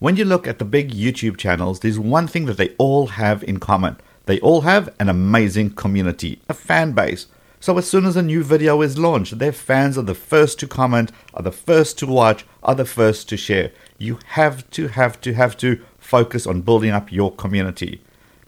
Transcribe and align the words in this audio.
When 0.00 0.14
you 0.14 0.24
look 0.24 0.46
at 0.46 0.60
the 0.60 0.64
big 0.64 0.92
YouTube 0.92 1.36
channels, 1.38 1.80
there's 1.80 1.98
one 1.98 2.28
thing 2.28 2.46
that 2.46 2.56
they 2.56 2.72
all 2.78 3.08
have 3.08 3.42
in 3.42 3.58
common. 3.58 3.96
They 4.26 4.38
all 4.38 4.60
have 4.60 4.94
an 5.00 5.08
amazing 5.08 5.70
community, 5.70 6.40
a 6.48 6.54
fan 6.54 6.92
base. 6.92 7.26
So 7.58 7.76
as 7.78 7.90
soon 7.90 8.04
as 8.04 8.14
a 8.14 8.22
new 8.22 8.44
video 8.44 8.80
is 8.82 8.96
launched, 8.96 9.40
their 9.40 9.50
fans 9.50 9.98
are 9.98 10.02
the 10.02 10.14
first 10.14 10.60
to 10.60 10.68
comment, 10.68 11.10
are 11.34 11.42
the 11.42 11.50
first 11.50 11.98
to 11.98 12.06
watch, 12.06 12.46
are 12.62 12.76
the 12.76 12.84
first 12.84 13.28
to 13.30 13.36
share. 13.36 13.72
You 13.98 14.20
have 14.26 14.70
to, 14.70 14.86
have 14.86 15.20
to, 15.22 15.34
have 15.34 15.56
to 15.56 15.80
focus 15.98 16.46
on 16.46 16.62
building 16.62 16.90
up 16.90 17.10
your 17.10 17.32
community. 17.34 18.00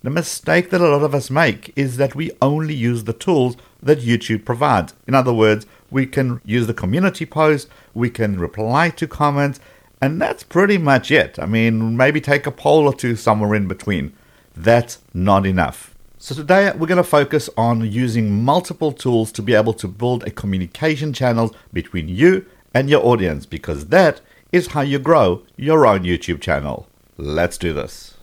The 0.05 0.11
mistake 0.11 0.71
that 0.71 0.81
a 0.81 0.89
lot 0.89 1.03
of 1.03 1.17
us 1.17 1.31
make 1.31 1.73
is 1.75 1.97
that 1.97 2.15
we 2.15 2.31
only 2.41 2.75
use 2.75 3.05
the 3.05 3.13
tools 3.13 3.57
that 3.83 4.03
YouTube 4.03 4.45
provides. 4.45 4.95
In 5.09 5.17
other 5.17 5.33
words, 5.33 5.67
we 5.91 6.07
can 6.07 6.41
use 6.45 6.69
the 6.69 6.75
community 6.75 7.27
post, 7.27 7.69
we 7.93 8.09
can 8.09 8.39
reply 8.39 8.91
to 8.91 9.09
comments, 9.09 9.59
and 10.01 10.21
that's 10.21 10.43
pretty 10.43 10.79
much 10.79 11.11
it. 11.11 11.39
I 11.39 11.47
mean, 11.47 11.97
maybe 11.97 12.21
take 12.21 12.47
a 12.47 12.51
poll 12.51 12.87
or 12.87 12.95
two 12.95 13.17
somewhere 13.17 13.55
in 13.55 13.69
between. 13.69 14.13
That's 14.57 14.99
not 15.13 15.47
enough. 15.47 15.95
So, 16.19 16.35
today 16.35 16.71
we're 16.73 16.87
going 16.87 16.97
to 16.97 17.05
focus 17.05 17.49
on 17.57 17.91
using 17.91 18.45
multiple 18.45 18.93
tools 18.93 19.33
to 19.33 19.43
be 19.43 19.55
able 19.55 19.73
to 19.75 19.89
build 19.89 20.25
a 20.25 20.31
communication 20.31 21.13
channel 21.13 21.55
between 21.73 22.09
you 22.09 22.45
and 22.75 22.91
your 22.91 23.05
audience 23.05 23.47
because 23.47 23.87
that 23.87 24.21
is 24.53 24.69
how 24.69 24.83
you 24.83 24.99
grow 24.99 25.43
your 25.57 25.87
own 25.87 26.01
YouTube 26.03 26.41
channel. 26.41 26.87
Let's 27.17 27.57
do 27.57 27.73
this. 27.73 28.17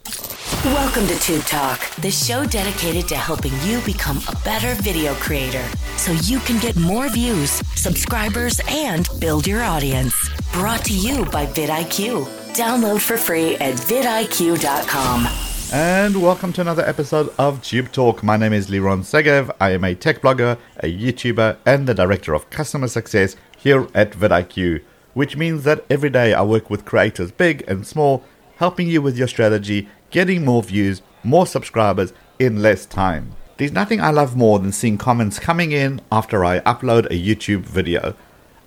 Welcome 0.63 1.05
to 1.07 1.19
Tube 1.19 1.43
Talk, 1.43 1.93
the 1.95 2.11
show 2.11 2.45
dedicated 2.45 3.09
to 3.09 3.15
helping 3.15 3.51
you 3.63 3.81
become 3.81 4.21
a 4.29 4.35
better 4.45 4.73
video 4.81 5.13
creator 5.15 5.63
so 5.97 6.13
you 6.13 6.39
can 6.39 6.59
get 6.59 6.77
more 6.77 7.09
views, 7.09 7.51
subscribers, 7.75 8.61
and 8.69 9.09
build 9.19 9.45
your 9.45 9.63
audience. 9.63 10.13
Brought 10.53 10.85
to 10.85 10.93
you 10.93 11.25
by 11.25 11.45
vidIQ. 11.45 12.25
Download 12.53 13.01
for 13.01 13.17
free 13.17 13.55
at 13.57 13.75
vidIQ.com. 13.75 15.27
And 15.73 16.21
welcome 16.21 16.53
to 16.53 16.61
another 16.61 16.85
episode 16.85 17.33
of 17.37 17.61
Tube 17.61 17.91
Talk. 17.91 18.23
My 18.23 18.37
name 18.37 18.53
is 18.53 18.69
Liron 18.69 19.01
Segev. 19.01 19.53
I 19.59 19.71
am 19.71 19.83
a 19.83 19.93
tech 19.93 20.21
blogger, 20.21 20.57
a 20.77 20.85
YouTuber, 20.85 21.57
and 21.65 21.85
the 21.85 21.93
director 21.93 22.33
of 22.33 22.49
customer 22.49 22.87
success 22.87 23.35
here 23.57 23.87
at 23.93 24.11
vidIQ, 24.11 24.81
which 25.13 25.35
means 25.35 25.65
that 25.65 25.83
every 25.89 26.09
day 26.09 26.33
I 26.33 26.43
work 26.43 26.69
with 26.69 26.85
creators 26.85 27.31
big 27.31 27.65
and 27.67 27.85
small, 27.85 28.23
helping 28.55 28.87
you 28.87 29.01
with 29.01 29.17
your 29.17 29.27
strategy, 29.27 29.87
getting 30.09 30.45
more 30.45 30.63
views, 30.63 31.01
more 31.23 31.45
subscribers 31.45 32.13
in 32.39 32.61
less 32.61 32.85
time. 32.85 33.31
There's 33.57 33.71
nothing 33.71 33.99
I 33.99 34.11
love 34.11 34.35
more 34.35 34.59
than 34.59 34.71
seeing 34.71 34.97
comments 34.97 35.39
coming 35.39 35.71
in 35.71 36.01
after 36.11 36.45
I 36.45 36.59
upload 36.59 37.05
a 37.07 37.09
YouTube 37.09 37.63
video. 37.63 38.15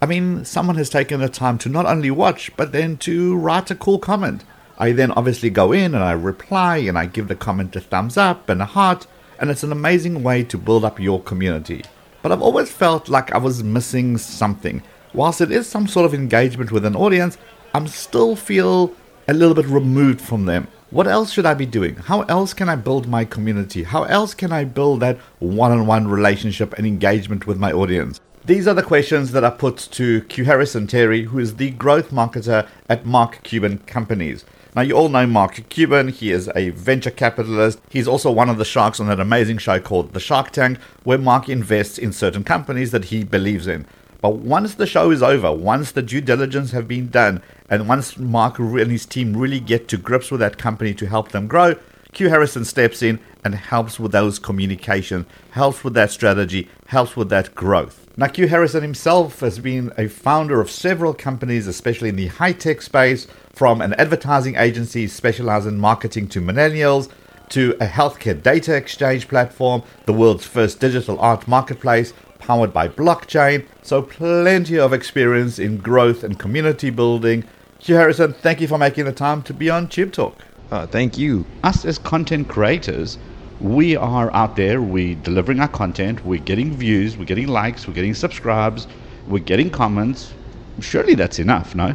I 0.03 0.07
mean, 0.07 0.45
someone 0.45 0.77
has 0.77 0.91
taken 0.91 1.21
the 1.21 1.29
time 1.29 1.59
to 1.59 1.69
not 1.69 1.87
only 1.87 2.11
watch, 2.11 2.51
but 2.57 2.73
then 2.73 2.97
to 2.99 3.37
write 3.37 3.71
a 3.71 3.75
cool 3.75 3.99
comment. 3.99 4.45
I 4.79 4.93
then 4.93 5.13
obviously 5.13 5.51
go 5.51 5.73
in 5.73 5.95
and 5.95 6.03
I 6.03 6.13
reply 6.13 6.79
and 6.79 6.99
I 6.99 7.07
give 7.07 7.29
the 7.29 7.37
comment 7.37 7.77
a 7.77 7.81
thumbs 7.81 8.17
up 8.17 8.49
and 8.49 8.63
a 8.63 8.65
heart, 8.65 9.07
and 9.39 9.51
it's 9.51 9.63
an 9.63 9.73
amazing 9.73 10.23
way 10.23 10.43
to 10.45 10.59
build 10.59 10.85
up 10.85 10.99
your 10.99 11.23
community. 11.23 11.85
But 12.23 12.33
I've 12.33 12.43
always 12.43 12.73
felt 12.73 13.09
like 13.09 13.33
I 13.33 13.39
was 13.39 13.63
missing 13.63 14.19
something. 14.19 14.83
Whilst 15.13 15.41
it 15.41 15.53
is 15.53 15.69
some 15.69 15.87
sort 15.87 16.07
of 16.07 16.15
engagement 16.15 16.73
with 16.73 16.85
an 16.85 16.97
audience, 16.97 17.37
I'm 17.75 17.87
still 17.87 18.37
feel 18.37 18.95
a 19.29 19.35
little 19.35 19.55
bit 19.55 19.67
removed 19.67 20.21
from 20.21 20.47
them. 20.47 20.67
What 20.91 21.07
else 21.07 21.31
should 21.31 21.47
I 21.47 21.55
be 21.55 21.67
doing? 21.67 21.95
How 21.95 22.23
else 22.23 22.53
can 22.53 22.69
I 22.69 22.75
build 22.75 23.07
my 23.07 23.25
community? 23.25 23.85
How 23.85 24.03
else 24.03 24.35
can 24.35 24.51
I 24.51 24.65
build 24.65 24.99
that 24.99 25.19
one 25.39 25.71
on 25.71 25.87
one 25.87 26.09
relationship 26.09 26.73
and 26.77 26.85
engagement 26.85 27.47
with 27.47 27.61
my 27.61 27.71
audience? 27.71 28.19
These 28.45 28.67
are 28.67 28.75
the 28.75 28.83
questions 28.83 29.31
that 29.31 29.45
I 29.45 29.51
put 29.51 29.77
to 29.93 30.23
Q 30.23 30.47
Harrison 30.47 30.89
Terry, 30.89 31.27
who 31.27 31.39
is 31.39 31.57
the 31.57 31.71
growth 31.71 32.11
marketer 32.11 32.67
at 32.89 33.07
Mark 33.07 33.45
Cuban 33.45 33.79
Companies. 33.87 34.45
Now, 34.75 34.83
you 34.83 34.95
all 34.95 35.09
know 35.09 35.29
Mark 35.29 35.69
Cuban. 35.69 36.09
He 36.09 36.33
is 36.33 36.51
a 36.57 36.71
venture 36.71 37.13
capitalist. 37.13 37.81
He's 37.89 38.09
also 38.09 38.33
one 38.33 38.49
of 38.49 38.59
the 38.59 38.65
sharks 38.65 38.99
on 38.99 39.07
that 39.07 39.21
amazing 39.21 39.59
show 39.59 39.79
called 39.79 40.13
The 40.13 40.19
Shark 40.19 40.51
Tank, 40.51 40.79
where 41.05 41.19
Mark 41.19 41.49
invests 41.49 41.99
in 41.99 42.13
certain 42.13 42.43
companies 42.43 42.91
that 42.91 43.07
he 43.07 43.23
believes 43.23 43.69
in. 43.69 43.87
But 44.21 44.37
once 44.37 44.75
the 44.75 44.87
show 44.87 45.11
is 45.11 45.23
over, 45.23 45.51
once 45.51 45.93
the 45.93 46.03
due 46.03 46.21
diligence 46.21 46.73
have 46.73 46.87
been 46.87 47.09
done, 47.09 47.43
and 47.69 47.89
once 47.89 48.19
Mark 48.19 48.59
and 48.59 48.91
his 48.91 49.07
team 49.07 49.37
really 49.37 49.61
get 49.61 49.89
to 49.89 49.97
grips 49.97 50.31
with 50.31 50.41
that 50.41 50.59
company 50.59 50.93
to 50.95 51.07
help 51.07 51.31
them 51.31 51.47
grow, 51.47 51.77
Q 52.13 52.29
Harrison 52.29 52.65
steps 52.65 53.03
in 53.03 53.21
and 53.45 53.55
helps 53.55 53.99
with 53.99 54.13
those 54.13 54.39
communication, 54.39 55.27
helps 55.53 55.85
with 55.85 55.95
that 55.95 56.11
strategy, 56.11 56.69
helps 56.87 57.17
with 57.17 57.29
that 57.31 57.55
growth. 57.55 58.09
Now, 58.17 58.27
Q 58.27 58.49
Harrison 58.49 58.83
himself 58.83 59.41
has 59.41 59.59
been 59.59 59.93
a 59.97 60.09
founder 60.09 60.61
of 60.61 60.71
several 60.71 61.15
companies, 61.15 61.67
especially 61.67 62.11
in 62.11 62.17
the 62.17 62.27
high 62.27 62.53
tech 62.53 62.83
space, 62.83 63.27
from 63.53 63.81
an 63.81 63.95
advertising 63.95 64.57
agency 64.57 65.07
specializing 65.07 65.75
in 65.75 65.79
marketing 65.79 66.29
to 66.29 66.41
millennials, 66.41 67.09
to 67.51 67.77
a 67.81 67.87
healthcare 67.87 68.41
data 68.41 68.75
exchange 68.75 69.29
platform, 69.29 69.83
the 70.07 70.13
world's 70.13 70.47
first 70.47 70.81
digital 70.81 71.19
art 71.21 71.49
marketplace 71.49 72.13
powered 72.41 72.73
by 72.73 72.89
blockchain. 72.89 73.67
So, 73.83 74.03
plenty 74.03 74.79
of 74.79 74.93
experience 74.93 75.59
in 75.59 75.79
growth 75.79 76.25
and 76.25 76.39
community 76.39 76.91
building. 76.91 77.45
Q 77.79 77.95
Harrison, 77.95 78.33
thank 78.33 78.61
you 78.61 78.69
for 78.69 78.79
making 78.79 79.05
the 79.05 79.13
time 79.13 79.43
to 79.43 79.55
be 79.55 79.71
on 79.71 79.89
Tube 79.89 80.13
Talk. 80.13 80.37
Uh, 80.71 80.87
thank 80.87 81.17
you. 81.17 81.45
Us 81.65 81.85
as 81.85 81.99
content 81.99 82.49
creators, 82.49 83.19
we 83.61 83.97
are 83.97 84.33
out 84.35 84.57
there, 84.57 84.81
we're 84.81 85.15
delivering 85.17 85.61
our 85.61 85.69
content, 85.69 86.25
we're 86.25 86.41
getting 86.41 86.73
views, 86.75 87.17
we're 87.17 87.25
getting 87.25 87.49
likes, 87.49 87.87
we're 87.87 87.95
getting 87.95 88.15
subscribes, 88.15 88.87
we're 89.29 89.39
getting 89.39 89.71
comments. 89.71 90.33
Surely 90.81 91.15
that's 91.15 91.39
enough, 91.39 91.75
no? 91.75 91.95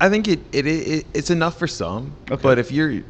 I 0.00 0.08
think 0.08 0.26
it, 0.26 0.40
it, 0.52 0.66
it 0.66 1.06
it's 1.14 1.30
enough 1.30 1.58
for 1.58 1.68
some. 1.68 2.12
Okay. 2.30 2.42
But 2.42 2.58
if 2.58 2.72
you're 2.72 3.02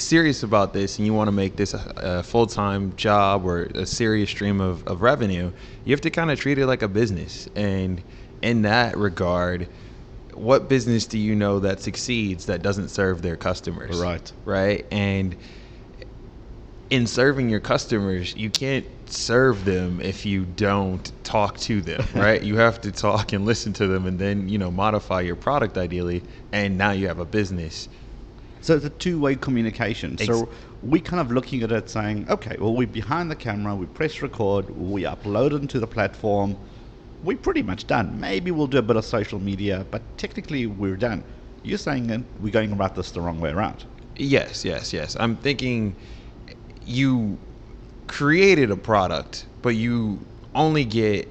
serious 0.00 0.42
about 0.42 0.72
this 0.72 0.98
and 0.98 1.06
you 1.06 1.14
want 1.14 1.28
to 1.28 1.32
make 1.32 1.56
this 1.56 1.74
a, 1.74 1.92
a 1.96 2.22
full 2.22 2.46
time 2.46 2.94
job 2.96 3.44
or 3.44 3.64
a 3.74 3.86
serious 3.86 4.30
stream 4.30 4.60
of, 4.60 4.86
of 4.86 5.02
revenue, 5.02 5.52
you 5.84 5.92
have 5.92 6.00
to 6.02 6.10
kind 6.10 6.30
of 6.30 6.38
treat 6.38 6.58
it 6.58 6.66
like 6.66 6.82
a 6.82 6.88
business. 6.88 7.48
And 7.54 8.02
in 8.42 8.62
that 8.62 8.96
regard, 8.96 9.68
what 10.34 10.68
business 10.68 11.06
do 11.06 11.18
you 11.18 11.34
know 11.34 11.60
that 11.60 11.80
succeeds 11.80 12.46
that 12.46 12.62
doesn't 12.62 12.88
serve 12.88 13.22
their 13.22 13.36
customers? 13.36 13.98
Right. 13.98 14.32
Right. 14.44 14.86
And 14.90 15.36
in 16.90 17.06
serving 17.06 17.50
your 17.50 17.60
customers, 17.60 18.34
you 18.36 18.50
can't 18.50 18.86
serve 19.06 19.64
them 19.64 20.00
if 20.00 20.24
you 20.24 20.44
don't 20.44 21.12
talk 21.24 21.58
to 21.58 21.80
them, 21.80 22.04
right? 22.14 22.42
you 22.42 22.56
have 22.56 22.80
to 22.82 22.92
talk 22.92 23.32
and 23.32 23.44
listen 23.44 23.72
to 23.74 23.86
them 23.86 24.06
and 24.06 24.18
then, 24.18 24.48
you 24.48 24.58
know, 24.58 24.70
modify 24.70 25.20
your 25.20 25.36
product 25.36 25.76
ideally. 25.76 26.22
And 26.52 26.78
now 26.78 26.92
you 26.92 27.08
have 27.08 27.18
a 27.18 27.24
business. 27.24 27.88
So 28.60 28.76
it's 28.76 28.84
a 28.84 28.90
two-way 28.90 29.36
communication. 29.36 30.14
Ex- 30.14 30.26
so 30.26 30.48
we 30.82 31.00
kind 31.00 31.20
of 31.20 31.30
looking 31.32 31.62
at 31.62 31.72
it 31.72 31.88
saying, 31.90 32.26
okay, 32.28 32.56
well 32.58 32.74
we're 32.74 32.86
behind 32.86 33.30
the 33.30 33.36
camera, 33.36 33.74
we 33.74 33.86
press 33.86 34.22
record, 34.22 34.70
we 34.70 35.02
upload 35.02 35.52
it 35.52 35.62
into 35.62 35.80
the 35.80 35.86
platform, 35.86 36.56
we're 37.22 37.36
pretty 37.36 37.62
much 37.62 37.86
done. 37.86 38.18
Maybe 38.20 38.50
we'll 38.50 38.66
do 38.66 38.78
a 38.78 38.82
bit 38.82 38.96
of 38.96 39.04
social 39.04 39.40
media, 39.40 39.86
but 39.90 40.02
technically 40.18 40.66
we're 40.66 40.96
done. 40.96 41.24
You're 41.62 41.78
saying 41.78 42.06
that 42.08 42.20
we're 42.40 42.52
going 42.52 42.72
about 42.72 42.94
this 42.94 43.10
the 43.10 43.20
wrong 43.20 43.40
way 43.40 43.50
around. 43.50 43.84
Yes, 44.16 44.64
yes, 44.64 44.92
yes. 44.92 45.16
I'm 45.18 45.36
thinking 45.36 45.94
you 46.84 47.38
created 48.06 48.70
a 48.70 48.76
product, 48.76 49.46
but 49.62 49.70
you 49.70 50.18
only 50.54 50.84
get 50.84 51.28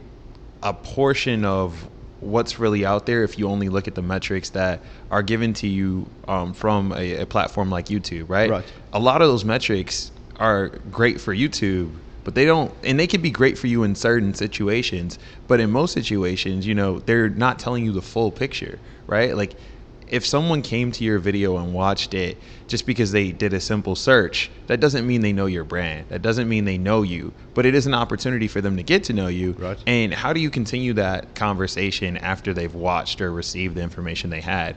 a 0.63 0.73
portion 0.73 1.45
of 1.45 1.89
what's 2.27 2.59
really 2.59 2.85
out 2.85 3.05
there 3.05 3.23
if 3.23 3.37
you 3.37 3.47
only 3.47 3.69
look 3.69 3.87
at 3.87 3.95
the 3.95 4.01
metrics 4.01 4.49
that 4.51 4.83
are 5.09 5.23
given 5.23 5.53
to 5.53 5.67
you 5.67 6.09
um, 6.27 6.53
from 6.53 6.91
a, 6.93 7.21
a 7.21 7.25
platform 7.25 7.69
like 7.69 7.87
YouTube, 7.87 8.29
right? 8.29 8.49
Right. 8.49 8.73
A 8.93 8.99
lot 8.99 9.21
of 9.21 9.27
those 9.27 9.45
metrics 9.45 10.11
are 10.37 10.69
great 10.91 11.19
for 11.19 11.33
YouTube, 11.33 11.99
but 12.23 12.35
they 12.35 12.45
don't, 12.45 12.73
and 12.83 12.99
they 12.99 13.07
can 13.07 13.21
be 13.21 13.31
great 13.31 13.57
for 13.57 13.67
you 13.67 13.83
in 13.83 13.95
certain 13.95 14.33
situations, 14.33 15.17
but 15.47 15.59
in 15.59 15.71
most 15.71 15.93
situations, 15.93 16.67
you 16.67 16.75
know, 16.75 16.99
they're 16.99 17.29
not 17.29 17.57
telling 17.57 17.85
you 17.85 17.91
the 17.91 18.01
full 18.01 18.31
picture, 18.31 18.79
right? 19.07 19.35
Like, 19.35 19.57
if 20.07 20.25
someone 20.25 20.61
came 20.61 20.91
to 20.93 21.03
your 21.03 21.19
video 21.19 21.57
and 21.57 21.73
watched 21.73 22.13
it 22.13 22.37
just 22.67 22.85
because 22.85 23.11
they 23.11 23.31
did 23.31 23.53
a 23.53 23.59
simple 23.59 23.95
search, 23.95 24.49
that 24.67 24.79
doesn't 24.79 25.05
mean 25.05 25.21
they 25.21 25.33
know 25.33 25.45
your 25.45 25.63
brand. 25.63 26.05
That 26.09 26.21
doesn't 26.21 26.47
mean 26.47 26.65
they 26.65 26.77
know 26.77 27.01
you, 27.01 27.33
but 27.53 27.65
it 27.65 27.75
is 27.75 27.85
an 27.85 27.93
opportunity 27.93 28.47
for 28.47 28.61
them 28.61 28.77
to 28.77 28.83
get 28.83 29.03
to 29.05 29.13
know 29.13 29.27
you. 29.27 29.53
Right. 29.53 29.77
And 29.85 30.13
how 30.13 30.33
do 30.33 30.39
you 30.39 30.49
continue 30.49 30.93
that 30.93 31.35
conversation 31.35 32.17
after 32.17 32.53
they've 32.53 32.73
watched 32.73 33.21
or 33.21 33.31
received 33.31 33.75
the 33.75 33.81
information 33.81 34.29
they 34.29 34.41
had? 34.41 34.75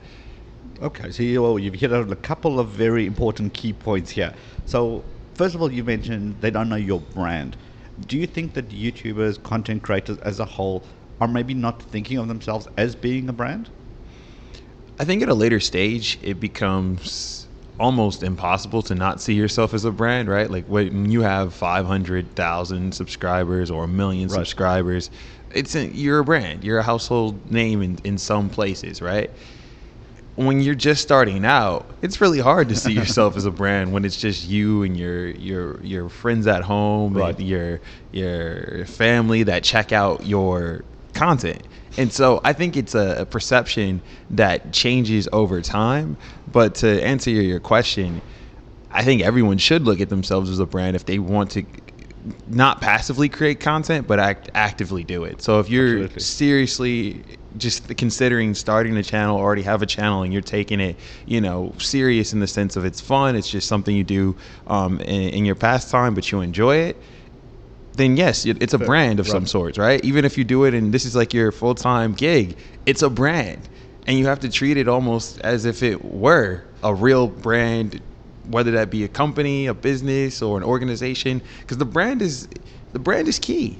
Okay, 0.83 1.11
so 1.11 1.23
you, 1.23 1.43
well, 1.43 1.59
you've 1.59 1.75
hit 1.75 1.93
on 1.93 2.11
a 2.11 2.17
couple 2.17 2.59
of 2.59 2.69
very 2.69 3.07
important 3.07 3.53
key 3.53 3.73
points 3.73 4.11
here. 4.11 4.33
So, 4.65 5.05
first 5.35 5.55
of 5.55 5.61
all, 5.61 5.71
you 5.71 5.85
mentioned 5.85 6.37
they 6.41 6.51
don't 6.51 6.69
know 6.69 6.77
your 6.77 7.01
brand. 7.01 7.57
Do 8.07 8.17
you 8.17 8.27
think 8.27 8.55
that 8.55 8.71
YouTubers, 8.71 9.43
content 9.43 9.83
creators 9.83 10.17
as 10.19 10.41
a 10.41 10.45
whole, 10.45 10.83
are 11.21 11.29
maybe 11.29 11.53
not 11.53 11.83
thinking 11.83 12.17
of 12.17 12.29
themselves 12.29 12.67
as 12.79 12.95
being 12.95 13.29
a 13.29 13.33
brand? 13.33 13.69
I 15.01 15.05
think 15.07 15.23
at 15.23 15.31
a 15.31 15.35
later 15.35 15.61
stage, 15.61 16.19
it 16.23 16.41
becomes 16.41 17.47
almost 17.79 18.23
impossible 18.23 18.83
to 18.83 18.95
not 18.95 19.19
see 19.23 19.33
yourself 19.33 19.73
as 19.73 19.87
a 19.87 19.91
brand, 19.91 20.29
right? 20.29 20.51
Like 20.51 20.67
when 20.67 21.11
you 21.11 21.23
have 21.23 21.55
500,000 21.55 22.93
subscribers 22.95 23.71
or 23.71 23.85
a 23.85 23.89
million 23.89 24.29
Right. 24.29 24.37
subscribers, 24.41 25.11
it's 25.53 25.75
a, 25.75 25.87
you're 25.87 26.19
a 26.19 26.25
brand. 26.25 26.65
You're 26.65 26.81
a 26.81 26.83
household 26.83 27.51
name 27.51 27.81
in, 27.81 27.99
in 28.05 28.19
some 28.19 28.51
places, 28.51 29.01
right? 29.01 29.31
when 30.37 30.61
you're 30.63 30.75
just 30.75 31.03
starting 31.03 31.45
out, 31.45 31.91
it's 32.03 32.21
really 32.21 32.39
hard 32.39 32.69
to 32.69 32.77
see 32.77 32.93
yourself 33.01 33.37
as 33.37 33.45
a 33.45 33.51
brand 33.51 33.93
when 33.93 34.05
it's 34.05 34.17
just 34.17 34.47
you 34.49 34.83
and 34.85 34.97
your 34.97 35.29
your 35.31 35.83
your 35.83 36.09
friends 36.09 36.47
at 36.47 36.63
home 36.63 37.15
Right. 37.15 37.39
and 37.39 37.47
your 37.47 37.81
your 38.13 38.87
family 38.87 39.43
that 39.45 39.65
check 39.65 39.93
out 39.93 40.25
your 40.27 40.85
content. 41.21 41.63
And 41.99 42.11
so 42.11 42.41
I 42.45 42.55
think 42.55 42.79
it's 42.79 42.95
a, 42.95 43.23
a 43.23 43.27
perception 43.27 44.01
that 44.31 44.73
changes 44.73 45.29
over 45.33 45.61
time. 45.61 46.17
But 46.51 46.77
to 46.77 46.89
answer 47.03 47.31
your, 47.31 47.61
question, 47.61 48.23
I 48.91 49.05
think 49.05 49.21
everyone 49.21 49.59
should 49.59 49.83
look 49.83 50.01
at 50.01 50.09
themselves 50.09 50.49
as 50.49 50.61
a 50.61 50.67
brand 50.67 50.97
if 50.97 51.05
they 51.05 51.19
want 51.19 51.51
to 51.53 51.65
not 52.49 52.81
passively 52.81 53.29
create 53.29 53.61
content, 53.61 54.07
but 54.07 54.19
act, 54.19 54.51
actively 54.55 55.05
do 55.05 55.25
it. 55.25 55.43
So 55.43 55.61
if 55.61 55.69
you're 55.69 56.05
Absolutely. 56.05 56.21
seriously 56.21 57.25
just 57.57 57.95
considering 57.97 58.55
starting 58.55 58.97
a 58.97 59.03
channel, 59.03 59.37
already 59.37 59.63
have 59.63 59.83
a 59.83 59.87
channel, 59.87 60.23
and 60.23 60.33
you're 60.33 60.43
taking 60.43 60.81
it, 60.81 60.97
you 61.27 61.41
know, 61.41 61.75
serious 61.79 62.33
in 62.33 62.41
the 62.41 62.47
sense 62.47 62.77
of 62.77 62.85
it's 62.85 63.01
fun, 63.01 63.37
it's 63.37 63.51
just 63.51 63.69
something 63.69 63.95
you 63.95 64.05
do 64.05 64.37
um, 64.69 65.01
in, 65.01 65.31
in 65.31 65.45
your 65.45 65.55
pastime, 65.55 66.15
but 66.15 66.31
you 66.31 66.41
enjoy 66.41 66.77
it. 66.77 66.97
Then 67.97 68.17
yes, 68.17 68.45
it's 68.47 68.73
a 68.75 68.79
Fair. 68.79 68.87
brand 68.87 69.21
of 69.21 69.27
some 69.27 69.41
Right. 69.43 69.49
sorts, 69.49 69.79
right? 69.79 70.03
Even 70.05 70.25
if 70.25 70.39
you 70.39 70.45
do 70.45 70.65
it 70.65 70.75
and 70.75 70.93
this 70.93 71.05
is 71.05 71.17
like 71.17 71.35
your 71.35 71.51
full 71.53 71.75
time 71.75 72.13
gig, 72.13 72.57
it's 72.87 73.03
a 73.03 73.11
brand, 73.11 73.69
and 74.07 74.19
you 74.19 74.27
have 74.27 74.41
to 74.41 74.49
treat 74.49 74.77
it 74.77 74.89
almost 74.89 75.41
as 75.41 75.65
if 75.65 75.83
it 75.83 76.05
were 76.05 76.63
a 76.83 76.95
real 76.95 77.27
brand, 77.27 78.01
whether 78.49 78.71
that 78.73 78.91
be 78.91 79.05
a 79.05 79.09
company, 79.09 79.67
a 79.67 79.75
business, 79.75 80.41
or 80.41 80.57
an 80.57 80.65
organization, 80.65 81.43
because 81.61 81.79
the 81.79 81.85
brand 81.85 82.23
is 82.23 82.49
the 82.93 82.99
brand 82.99 83.29
is 83.29 83.39
key. 83.39 83.79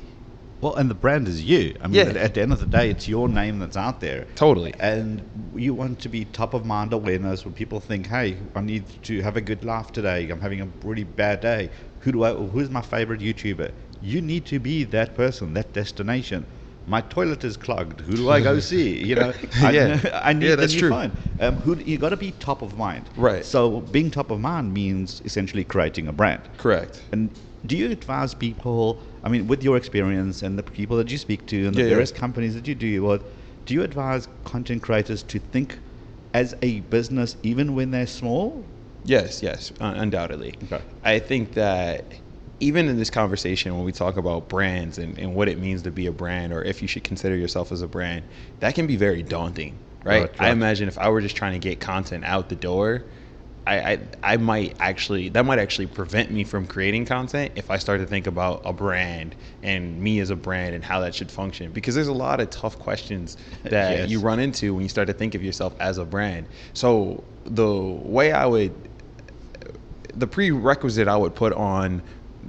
Well, 0.61 0.75
and 0.75 0.91
the 0.91 0.95
brand 0.95 1.27
is 1.27 1.43
you. 1.43 1.75
I 1.81 1.87
mean, 1.87 1.95
Yeah. 1.97 2.03
at, 2.03 2.17
at 2.19 2.35
the 2.35 2.43
end 2.43 2.53
of 2.53 2.61
the 2.61 2.67
day, 2.67 2.91
it's 2.91 3.09
your 3.09 3.29
name 3.31 3.59
that's 3.61 3.79
out 3.79 4.01
there. 4.01 4.27
Totally. 4.35 4.75
And 4.79 5.23
you 5.57 5.73
want 5.73 6.01
to 6.01 6.09
be 6.11 6.27
top 6.27 6.53
of 6.53 6.67
mind 6.67 6.93
awareness 6.93 7.47
when 7.47 7.55
people 7.55 7.81
think, 7.81 8.09
"Hey, 8.09 8.37
I 8.55 8.61
need 8.61 8.85
to 9.05 9.23
have 9.23 9.37
a 9.37 9.41
good 9.41 9.65
laugh 9.65 9.91
today. 9.93 10.29
I'm 10.29 10.41
having 10.41 10.61
a 10.61 10.69
really 10.85 11.05
bad 11.05 11.41
day. 11.41 11.71
Who 12.01 12.13
do 12.13 12.25
I? 12.25 12.35
Who's 12.35 12.69
my 12.71 12.83
favorite 12.83 13.21
YouTuber?" 13.21 13.71
You 14.03 14.21
need 14.21 14.47
to 14.47 14.59
be 14.59 14.85
that 14.85 15.15
person, 15.15 15.55
that 15.55 15.73
destination. 15.73 16.47
My 16.87 17.03
toilet 17.03 17.45
is 17.45 17.57
clogged. 17.57 18.01
Who 18.01 18.17
do 18.17 18.31
I 18.31 18.41
go 18.41 18.59
see? 18.73 19.05
You 19.05 19.15
know, 19.17 19.33
I, 19.63 19.71
Yeah. 19.73 20.21
I 20.25 20.33
need 20.33 20.47
Yeah, 20.47 20.51
the 20.57 20.63
that's 20.63 20.73
new 20.75 20.81
true. 20.81 20.89
phone. 20.91 21.13
Um, 21.39 21.57
who 21.57 21.77
you 21.77 21.99
got 21.99 22.09
to 22.11 22.17
be 22.17 22.33
top 22.33 22.63
of 22.63 22.77
mind. 22.77 23.05
Right. 23.17 23.45
So 23.45 23.81
being 23.81 24.11
top 24.11 24.31
of 24.31 24.41
mind 24.41 24.73
means 24.73 25.21
essentially 25.25 25.65
creating 25.65 26.09
a 26.09 26.13
brand. 26.13 26.43
Correct. 26.57 27.03
And 27.13 27.31
do 27.67 27.77
you 27.77 27.91
advise 27.91 28.35
people? 28.35 29.03
I 29.23 29.29
mean, 29.29 29.47
with 29.47 29.63
your 29.63 29.77
experience 29.77 30.43
and 30.43 30.59
the 30.59 30.63
people 30.63 30.97
that 30.97 31.11
you 31.11 31.19
speak 31.19 31.47
to 31.49 31.67
and 31.67 31.75
the 31.75 31.81
Yeah, 31.81 31.87
yeah. 31.89 31.91
various 31.95 32.11
companies 32.13 32.55
that 32.55 32.67
you 32.67 32.75
do 32.75 33.03
with, 33.03 33.23
do 33.67 33.75
you 33.75 33.83
advise 33.83 34.29
content 34.45 34.83
creators 34.83 35.23
to 35.25 35.39
think 35.39 35.79
as 36.33 36.55
a 36.63 36.81
business 36.81 37.37
even 37.43 37.75
when 37.75 37.91
they're 37.91 38.07
small? 38.07 38.65
Yes, 39.05 39.43
yes, 39.43 39.73
un- 39.81 39.97
undoubtedly. 39.97 40.55
Okay. 40.65 40.81
I 41.05 41.19
think 41.19 41.53
that 41.53 42.15
even 42.61 42.89
in 42.89 42.97
this 42.99 43.11
conversation, 43.11 43.75
when 43.75 43.85
we 43.85 43.93
talk 43.93 44.17
about 44.17 44.49
brands 44.49 44.99
and, 44.99 45.19
and 45.19 45.35
what 45.35 45.49
it 45.49 45.59
means 45.59 45.83
to 45.83 45.91
be 45.91 46.07
a 46.07 46.13
brand, 46.13 46.53
or 46.53 46.63
if 46.63 46.83
you 46.83 46.89
should 46.89 47.05
consider 47.05 47.37
yourself 47.37 47.73
as 47.73 47.83
a 47.83 47.89
brand, 47.89 48.25
that 48.61 48.75
can 48.75 48.87
be 48.87 48.97
very 48.97 49.23
daunting, 49.23 49.79
right? 50.05 50.31
Right, 50.31 50.31
I 50.39 50.51
imagine 50.51 50.89
if 50.89 50.99
I 50.99 51.09
were 51.09 51.21
just 51.21 51.37
trying 51.37 51.53
to 51.55 51.59
get 51.59 51.81
content 51.81 52.25
out 52.25 52.49
the 52.49 52.57
door, 52.57 53.05
I, 53.67 53.93
I 53.93 53.99
I 54.23 54.37
might 54.39 54.77
actually 54.81 55.29
that 55.31 55.45
might 55.45 55.59
actually 55.59 55.87
prevent 55.87 56.31
me 56.31 56.45
from 56.45 56.67
creating 56.67 57.05
content 57.05 57.53
if 57.57 57.71
I 57.71 57.77
start 57.79 58.01
to 58.01 58.07
think 58.07 58.27
about 58.27 58.63
a 58.65 58.73
brand 58.73 59.37
and 59.63 60.01
me 60.01 60.19
as 60.21 60.31
a 60.31 60.37
brand 60.37 60.75
and 60.75 60.83
how 60.83 61.01
that 61.01 61.15
should 61.15 61.31
function 61.31 61.71
because 61.71 61.95
there's 61.95 62.09
a 62.09 62.13
lot 62.13 62.41
of 62.41 62.51
tough 62.51 62.79
questions 62.79 63.37
that 63.69 63.91
Yes. 63.91 64.09
you 64.09 64.19
run 64.21 64.41
into 64.41 64.75
when 64.75 64.83
you 64.83 64.89
start 64.89 65.09
to 65.09 65.15
think 65.15 65.35
of 65.35 65.43
yourself 65.43 65.75
as 65.79 65.99
a 65.99 66.05
brand. 66.07 66.47
So 66.73 67.23
the 67.45 67.73
way 67.73 68.33
I 68.33 68.47
would 68.47 68.89
the 70.15 70.27
prerequisite 70.27 71.07
I 71.09 71.17
would 71.17 71.35
put 71.35 71.53
on 71.53 72.03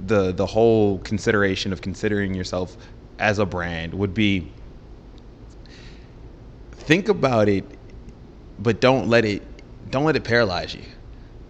the 0.06 0.32
the 0.32 0.46
whole 0.46 0.98
consideration 0.98 1.72
of 1.72 1.80
considering 1.80 2.34
yourself 2.34 2.76
as 3.18 3.38
a 3.38 3.46
brand 3.46 3.94
would 3.94 4.14
be 4.14 4.50
think 6.72 7.08
about 7.08 7.48
it 7.48 7.64
but 8.58 8.80
don't 8.80 9.08
let 9.08 9.24
it 9.24 9.42
don't 9.90 10.04
let 10.04 10.16
it 10.16 10.24
paralyze 10.24 10.74
you. 10.74 10.82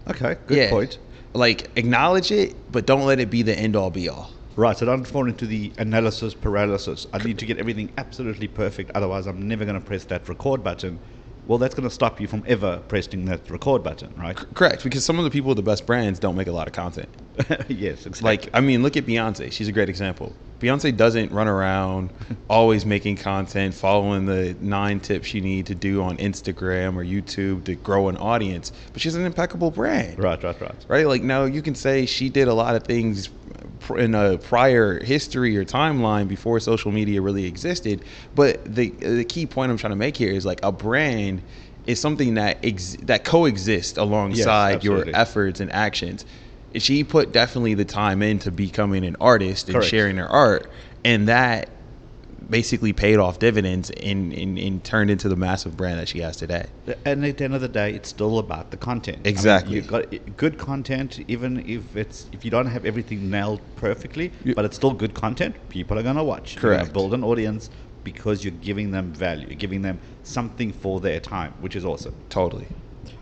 Okay, 0.08 0.36
good 0.46 0.70
point. 0.70 0.98
Like 1.34 1.70
acknowledge 1.76 2.32
it, 2.32 2.56
but 2.72 2.86
don't 2.86 3.06
let 3.06 3.20
it 3.20 3.30
be 3.30 3.42
the 3.42 3.56
end 3.56 3.76
all 3.76 3.90
be 3.90 4.08
all. 4.08 4.30
Right, 4.56 4.76
so 4.76 4.84
don't 4.84 5.04
fall 5.04 5.28
into 5.28 5.46
the 5.46 5.72
analysis 5.78 6.34
paralysis. 6.34 7.06
I 7.12 7.18
need 7.18 7.38
to 7.38 7.46
get 7.46 7.58
everything 7.58 7.90
absolutely 7.96 8.48
perfect, 8.48 8.90
otherwise 8.94 9.26
I'm 9.26 9.48
never 9.48 9.64
going 9.64 9.80
to 9.80 9.86
press 9.86 10.04
that 10.04 10.28
record 10.28 10.62
button. 10.62 10.98
Well, 11.46 11.58
that's 11.58 11.74
going 11.74 11.88
to 11.88 11.94
stop 11.94 12.20
you 12.20 12.28
from 12.28 12.44
ever 12.46 12.78
pressing 12.88 13.24
that 13.26 13.50
record 13.50 13.82
button, 13.82 14.14
right? 14.16 14.36
Correct, 14.54 14.84
because 14.84 15.04
some 15.04 15.18
of 15.18 15.24
the 15.24 15.30
people 15.30 15.48
with 15.48 15.56
the 15.56 15.62
best 15.62 15.86
brands 15.86 16.18
don't 16.18 16.36
make 16.36 16.46
a 16.46 16.52
lot 16.52 16.68
of 16.68 16.72
content. 16.72 17.08
yes, 17.68 18.06
exactly. 18.06 18.22
Like, 18.22 18.50
I 18.54 18.60
mean, 18.60 18.82
look 18.82 18.96
at 18.96 19.06
Beyonce. 19.06 19.50
She's 19.50 19.68
a 19.68 19.72
great 19.72 19.88
example. 19.88 20.32
Beyonce 20.60 20.96
doesn't 20.96 21.32
run 21.32 21.48
around 21.48 22.12
always 22.48 22.86
making 22.86 23.16
content, 23.16 23.74
following 23.74 24.26
the 24.26 24.56
nine 24.60 25.00
tips 25.00 25.34
you 25.34 25.40
need 25.40 25.66
to 25.66 25.74
do 25.74 26.02
on 26.02 26.16
Instagram 26.18 26.94
or 26.94 27.04
YouTube 27.04 27.64
to 27.64 27.74
grow 27.74 28.08
an 28.08 28.16
audience, 28.18 28.70
but 28.92 29.02
she's 29.02 29.16
an 29.16 29.26
impeccable 29.26 29.72
brand. 29.72 30.22
right, 30.22 30.40
right, 30.44 30.60
right. 30.60 30.86
Right? 30.86 31.06
Like, 31.06 31.22
now 31.22 31.44
you 31.44 31.62
can 31.62 31.74
say 31.74 32.06
she 32.06 32.28
did 32.28 32.46
a 32.46 32.54
lot 32.54 32.76
of 32.76 32.84
things 32.84 33.30
in 33.90 34.14
a 34.14 34.38
prior 34.38 35.02
history 35.02 35.56
or 35.56 35.64
timeline 35.64 36.28
before 36.28 36.60
social 36.60 36.92
media 36.92 37.20
really 37.20 37.44
existed, 37.44 38.04
but 38.34 38.62
the 38.64 38.90
the 38.90 39.24
key 39.24 39.46
point 39.46 39.70
I'm 39.70 39.78
trying 39.78 39.92
to 39.92 39.96
make 39.96 40.16
here 40.16 40.32
is 40.32 40.46
like 40.46 40.60
a 40.62 40.72
brand 40.72 41.42
is 41.84 42.00
something 42.00 42.34
that 42.34 42.58
ex- 42.62 42.96
that 43.02 43.24
coexists 43.24 43.98
alongside 43.98 44.84
your 44.84 45.04
efforts 45.14 45.60
and 45.60 45.72
actions. 45.72 46.24
She 46.76 47.04
put 47.04 47.32
definitely 47.32 47.74
the 47.74 47.84
time 47.84 48.22
into 48.22 48.50
becoming 48.50 49.04
an 49.04 49.16
artist 49.20 49.68
and 49.68 49.74
Correct. 49.74 49.90
sharing 49.90 50.16
her 50.16 50.28
art, 50.28 50.72
and 51.04 51.28
that 51.28 51.81
basically 52.52 52.92
paid 52.92 53.16
off 53.16 53.38
dividends 53.38 53.90
and, 53.90 54.32
and, 54.34 54.58
and 54.58 54.84
turned 54.84 55.10
into 55.10 55.28
the 55.28 55.34
massive 55.34 55.74
brand 55.76 55.98
that 55.98 56.06
she 56.06 56.20
has 56.20 56.36
today. 56.36 56.66
And 57.06 57.24
at 57.24 57.38
the 57.38 57.44
end 57.44 57.54
of 57.54 57.62
the 57.62 57.68
day, 57.68 57.92
it's 57.94 58.10
still 58.10 58.38
about 58.38 58.70
the 58.70 58.76
content. 58.76 59.16
I 59.16 59.20
mean, 59.20 59.26
Exactly. 59.34 59.74
you've 59.74 59.86
got 59.88 60.12
uh, 60.14 60.18
good 60.36 60.58
content, 60.58 61.18
even 61.26 61.64
if 61.66 61.96
it's 61.96 62.28
if 62.30 62.44
you 62.44 62.50
don't 62.50 62.66
have 62.66 62.84
everything 62.84 63.30
nailed 63.30 63.60
perfectly, 63.76 64.32
You- 64.44 64.54
but 64.54 64.64
it's 64.66 64.76
still 64.76 64.92
good 64.92 65.14
content. 65.14 65.56
People 65.70 65.98
are 65.98 66.02
gonna 66.02 66.22
watch. 66.22 66.56
Correct. 66.56 66.92
build 66.92 67.14
an 67.14 67.24
audience 67.24 67.70
because 68.04 68.44
you're 68.44 68.52
giving 68.60 68.90
them 68.90 69.12
value, 69.14 69.46
you're 69.48 69.56
giving 69.56 69.80
them 69.80 69.98
something 70.22 70.72
for 70.72 71.00
their 71.00 71.20
time, 71.20 71.54
which 71.60 71.74
is 71.74 71.84
awesome. 71.86 72.14
Totally. 72.28 72.66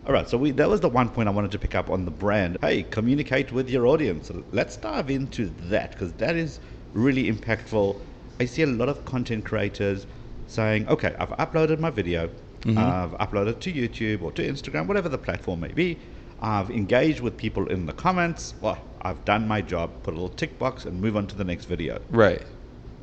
All 0.07 0.13
right, 0.13 0.29
so 0.29 0.37
we, 0.39 0.51
that 0.53 0.69
was 0.69 0.81
the 0.81 0.89
one 0.89 1.09
point 1.09 1.29
I 1.29 1.33
wanted 1.33 1.53
to 1.53 1.59
pick 1.59 1.75
up 1.77 1.89
on 1.89 2.05
the 2.05 2.11
brand. 2.11 2.57
Hey, 2.63 2.83
communicate 2.83 3.53
with 3.53 3.69
your 3.71 3.87
audience. 3.87 4.31
Let's 4.51 4.77
dive 4.77 5.09
into 5.11 5.53
that 5.69 5.93
because 5.93 6.13
that 6.15 6.35
is 6.35 6.59
really 6.95 7.31
impactful. 7.31 8.01
I 8.41 8.47
see 8.47 8.63
a 8.63 8.67
lot 8.67 8.89
of 8.89 9.05
content 9.05 9.45
creators 9.45 10.07
saying, 10.47 10.89
okay, 10.89 11.15
I've 11.19 11.29
uploaded 11.29 11.79
my 11.79 11.91
video, 11.91 12.31
I've 12.67 13.13
uploaded 13.19 13.61
to 13.61 13.73
YouTube 13.73 14.23
or 14.23 14.33
to 14.33 14.43
Instagram, 14.43 14.87
whatever 14.87 15.11
the 15.11 15.19
platform 15.19 15.61
may 15.61 15.73
be. 15.73 15.99
I've 16.41 16.71
engaged 16.71 17.21
with 17.21 17.37
people 17.37 17.67
in 17.69 17.85
the 17.85 17.93
comments. 17.93 18.55
Well, 18.63 18.79
I've 19.03 19.23
done 19.27 19.47
my 19.47 19.61
job, 19.61 19.91
put 20.03 20.15
a 20.15 20.17
little 20.17 20.35
tick 20.35 20.59
box 20.59 20.87
and 20.87 21.01
move 21.03 21.19
on 21.19 21.27
to 21.27 21.37
the 21.37 21.45
next 21.45 21.67
video. 21.67 22.01
Right. 22.11 22.43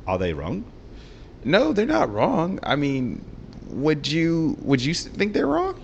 Are 0.08 0.18
they 0.18 0.32
wrong? 0.32 0.64
No, 1.44 1.72
they're 1.72 1.86
not 1.86 2.12
wrong. 2.12 2.58
I 2.64 2.74
mean, 2.74 3.24
would 3.68 4.08
you 4.08 4.56
would 4.62 4.82
you 4.82 4.92
think 4.92 5.34
they're 5.34 5.46
wrong? 5.46 5.80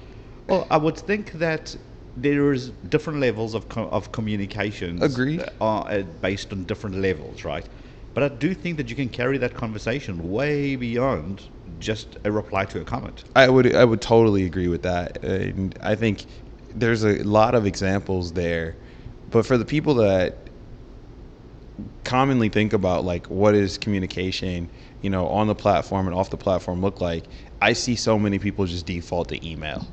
Well, 0.48 0.66
I 0.68 0.78
would 0.78 0.96
think 0.96 1.32
that 1.34 1.76
there 2.16 2.52
is 2.52 2.70
different 2.88 3.20
levels 3.20 3.54
of 3.54 3.68
co- 3.68 3.88
of 3.88 4.10
communications. 4.10 5.00
Agreed. 5.00 5.44
Are 5.60 5.86
uh, 5.88 6.02
based 6.20 6.52
on 6.52 6.64
different 6.64 6.96
levels, 6.96 7.44
right? 7.44 7.66
But 8.14 8.22
I 8.22 8.28
do 8.28 8.54
think 8.54 8.76
that 8.76 8.88
you 8.88 8.96
can 8.96 9.08
carry 9.08 9.38
that 9.38 9.54
conversation 9.54 10.30
way 10.30 10.76
beyond 10.76 11.42
just 11.80 12.16
a 12.24 12.30
reply 12.30 12.64
to 12.66 12.80
a 12.80 12.84
comment. 12.84 13.24
I 13.34 13.48
would 13.48 13.74
I 13.74 13.84
would 13.84 14.00
totally 14.00 14.44
agree 14.44 14.68
with 14.68 14.82
that. 14.82 15.22
And 15.24 15.76
I 15.82 15.96
think 15.96 16.26
there's 16.72 17.04
a 17.04 17.22
lot 17.24 17.54
of 17.54 17.66
examples 17.66 18.32
there. 18.32 18.76
But 19.28 19.46
for 19.46 19.58
the 19.58 19.64
people 19.64 19.94
that 19.94 20.50
commonly 22.04 22.48
think 22.48 22.72
about 22.72 23.04
like 23.04 23.26
what 23.26 23.56
is 23.56 23.78
communication, 23.78 24.70
you 25.00 25.10
know, 25.10 25.26
on 25.26 25.48
the 25.48 25.54
platform 25.56 26.06
and 26.06 26.14
off 26.14 26.30
the 26.30 26.36
platform 26.36 26.80
look 26.80 27.00
like, 27.00 27.24
I 27.60 27.72
see 27.72 27.96
so 27.96 28.16
many 28.16 28.38
people 28.38 28.64
just 28.66 28.86
default 28.86 29.28
to 29.30 29.48
email. 29.48 29.88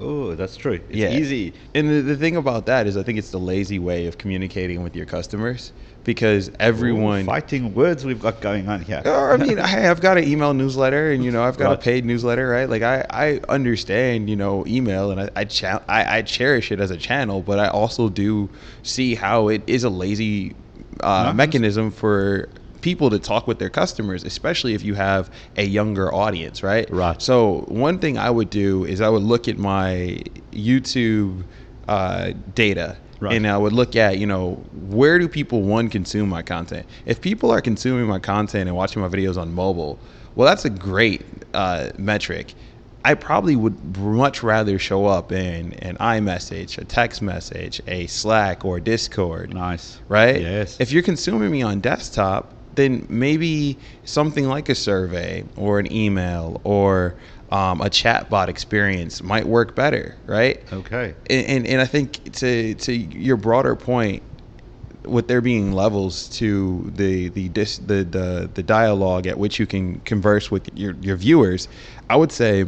Oh, 0.00 0.34
that's 0.34 0.56
true. 0.56 0.80
It's 0.88 1.04
easy. 1.04 1.54
And 1.74 1.88
the, 1.90 2.00
the 2.00 2.16
thing 2.16 2.36
about 2.36 2.66
that 2.66 2.86
is 2.86 2.96
I 2.96 3.02
think 3.02 3.18
it's 3.18 3.30
the 3.30 3.38
lazy 3.38 3.78
way 3.78 4.06
of 4.06 4.16
communicating 4.18 4.82
with 4.82 4.96
your 4.96 5.04
customers 5.06 5.72
because 6.04 6.50
everyone 6.58 7.20
Ooh, 7.20 7.24
fighting 7.26 7.74
words 7.74 8.04
we've 8.04 8.18
got 8.20 8.40
going 8.40 8.66
on 8.68 8.80
here. 8.82 9.02
I 9.04 9.36
mean, 9.36 9.58
hey, 9.58 9.88
I've 9.88 10.00
got 10.00 10.16
an 10.16 10.24
email 10.24 10.54
newsletter, 10.54 11.12
and 11.12 11.22
you 11.22 11.30
know, 11.30 11.42
I've 11.44 11.58
got 11.58 11.70
Right. 11.70 11.72
a 11.72 11.76
paid 11.76 12.04
newsletter, 12.06 12.48
right? 12.48 12.68
Like, 12.68 12.82
I, 12.82 13.04
I 13.10 13.40
understand, 13.48 14.30
you 14.30 14.36
know, 14.36 14.64
email, 14.66 15.10
and 15.10 15.20
I, 15.20 15.30
I, 15.36 15.44
cha- 15.44 15.82
I, 15.88 16.18
I 16.18 16.22
cherish 16.22 16.72
it 16.72 16.80
as 16.80 16.90
a 16.90 16.96
channel, 16.96 17.42
but 17.42 17.58
I 17.58 17.68
also 17.68 18.08
do 18.08 18.50
see 18.82 19.14
how 19.14 19.48
it 19.48 19.62
is 19.66 19.84
a 19.84 19.90
lazy 19.90 20.56
uh, 21.00 21.28
mechanism 21.28 21.90
for 21.90 22.48
people 22.80 23.10
to 23.10 23.18
talk 23.18 23.46
with 23.46 23.58
their 23.58 23.70
customers, 23.70 24.24
especially 24.24 24.74
if 24.74 24.82
you 24.82 24.94
have 24.94 25.30
a 25.56 25.64
younger 25.64 26.12
audience, 26.12 26.62
right? 26.62 26.88
Right. 26.90 27.20
So 27.20 27.64
one 27.68 27.98
thing 27.98 28.18
I 28.18 28.30
would 28.30 28.50
do 28.50 28.84
is 28.84 29.00
I 29.00 29.08
would 29.08 29.22
look 29.22 29.48
at 29.48 29.58
my 29.58 30.22
YouTube 30.52 31.44
uh, 31.88 32.32
data. 32.54 32.96
Right. 33.20 33.36
And 33.36 33.46
I 33.46 33.58
would 33.58 33.74
look 33.74 33.96
at, 33.96 34.18
you 34.18 34.26
know, 34.26 34.54
where 34.88 35.18
do 35.18 35.28
people 35.28 35.60
one 35.60 35.90
consume 35.90 36.30
my 36.30 36.40
content? 36.40 36.86
If 37.04 37.20
people 37.20 37.50
are 37.50 37.60
consuming 37.60 38.06
my 38.06 38.18
content 38.18 38.66
and 38.66 38.74
watching 38.74 39.02
my 39.02 39.08
videos 39.08 39.36
on 39.36 39.52
mobile, 39.52 39.98
well, 40.36 40.48
that's 40.48 40.64
a 40.64 40.70
great 40.70 41.22
uh, 41.52 41.90
metric. 41.98 42.54
I 43.04 43.14
probably 43.14 43.56
would 43.56 43.98
much 43.98 44.42
rather 44.42 44.78
show 44.78 45.04
up 45.06 45.32
in 45.32 45.74
an 45.74 45.96
iMessage, 45.98 46.78
a 46.78 46.84
text 46.84 47.20
message, 47.20 47.82
a 47.86 48.06
Slack, 48.06 48.64
or 48.64 48.80
Discord. 48.80 49.52
Nice. 49.52 49.98
Right? 50.08 50.40
Yes. 50.40 50.80
If 50.80 50.90
you're 50.92 51.02
consuming 51.02 51.50
me 51.50 51.60
on 51.60 51.80
desktop, 51.80 52.54
then 52.74 53.06
maybe 53.08 53.78
something 54.04 54.46
like 54.46 54.68
a 54.68 54.74
survey 54.74 55.44
or 55.56 55.78
an 55.78 55.92
email 55.92 56.60
or 56.64 57.14
um, 57.50 57.80
a 57.80 57.86
chatbot 57.86 58.48
experience 58.48 59.22
might 59.22 59.46
work 59.46 59.74
better, 59.74 60.16
right? 60.26 60.62
Okay. 60.72 61.14
And, 61.28 61.46
and, 61.46 61.66
and 61.66 61.80
I 61.80 61.86
think 61.86 62.32
to, 62.34 62.74
to 62.74 62.92
your 62.92 63.36
broader 63.36 63.74
point, 63.74 64.22
with 65.04 65.28
there 65.28 65.40
being 65.40 65.72
levels 65.72 66.28
to 66.28 66.90
the 66.94 67.28
the, 67.30 67.48
dis, 67.48 67.78
the 67.78 68.04
the 68.04 68.50
the 68.52 68.62
dialogue 68.62 69.26
at 69.26 69.38
which 69.38 69.58
you 69.58 69.66
can 69.66 69.98
converse 70.00 70.50
with 70.50 70.68
your, 70.74 70.94
your 71.00 71.16
viewers, 71.16 71.68
I 72.10 72.16
would 72.16 72.30
say 72.30 72.66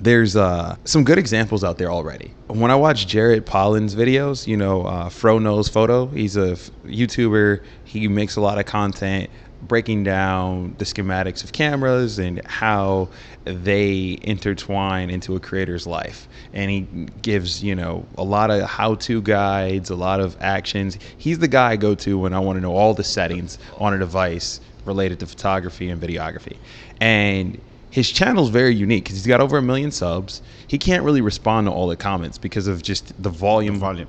there's 0.00 0.34
uh, 0.34 0.76
some 0.84 1.04
good 1.04 1.18
examples 1.18 1.62
out 1.62 1.78
there 1.78 1.90
already. 1.90 2.32
When 2.48 2.70
I 2.70 2.74
watch 2.74 3.06
Jared 3.06 3.46
Polin's 3.46 3.94
videos, 3.94 4.46
you 4.46 4.56
know, 4.56 4.82
uh, 4.82 5.08
Fro 5.08 5.38
knows 5.38 5.68
photo. 5.68 6.06
He's 6.06 6.36
a 6.36 6.52
f- 6.52 6.70
YouTuber. 6.84 7.62
He 7.84 8.08
makes 8.08 8.36
a 8.36 8.40
lot 8.40 8.58
of 8.58 8.66
content 8.66 9.30
breaking 9.68 10.04
down 10.04 10.74
the 10.78 10.84
schematics 10.84 11.44
of 11.44 11.52
cameras 11.52 12.18
and 12.18 12.44
how 12.46 13.08
they 13.44 14.18
intertwine 14.22 15.10
into 15.10 15.36
a 15.36 15.40
creator's 15.40 15.86
life. 15.86 16.28
And 16.52 16.70
he 16.70 16.80
gives, 17.22 17.62
you 17.62 17.74
know, 17.74 18.06
a 18.16 18.24
lot 18.24 18.50
of 18.50 18.62
how 18.62 18.96
to 18.96 19.20
guides, 19.22 19.90
a 19.90 19.96
lot 19.96 20.20
of 20.20 20.36
actions. 20.40 20.98
He's 21.18 21.38
the 21.38 21.48
guy 21.48 21.72
I 21.72 21.76
go 21.76 21.94
to 21.96 22.18
when 22.18 22.32
I 22.32 22.38
want 22.38 22.56
to 22.56 22.60
know 22.60 22.74
all 22.74 22.94
the 22.94 23.04
settings 23.04 23.58
on 23.78 23.94
a 23.94 23.98
device 23.98 24.60
related 24.84 25.20
to 25.20 25.26
photography 25.26 25.88
and 25.88 26.00
videography. 26.00 26.56
And 27.00 27.60
his 27.90 28.10
channel 28.10 28.44
is 28.44 28.50
very 28.50 28.74
unique 28.74 29.04
because 29.04 29.16
he's 29.16 29.26
got 29.26 29.40
over 29.40 29.58
a 29.58 29.62
million 29.62 29.90
subs. 29.90 30.42
He 30.66 30.78
can't 30.78 31.04
really 31.04 31.20
respond 31.20 31.66
to 31.68 31.72
all 31.72 31.86
the 31.86 31.96
comments 31.96 32.38
because 32.38 32.66
of 32.66 32.82
just 32.82 33.22
the 33.22 33.30
volume. 33.30 33.74
The 33.74 33.80
volume. 33.80 34.08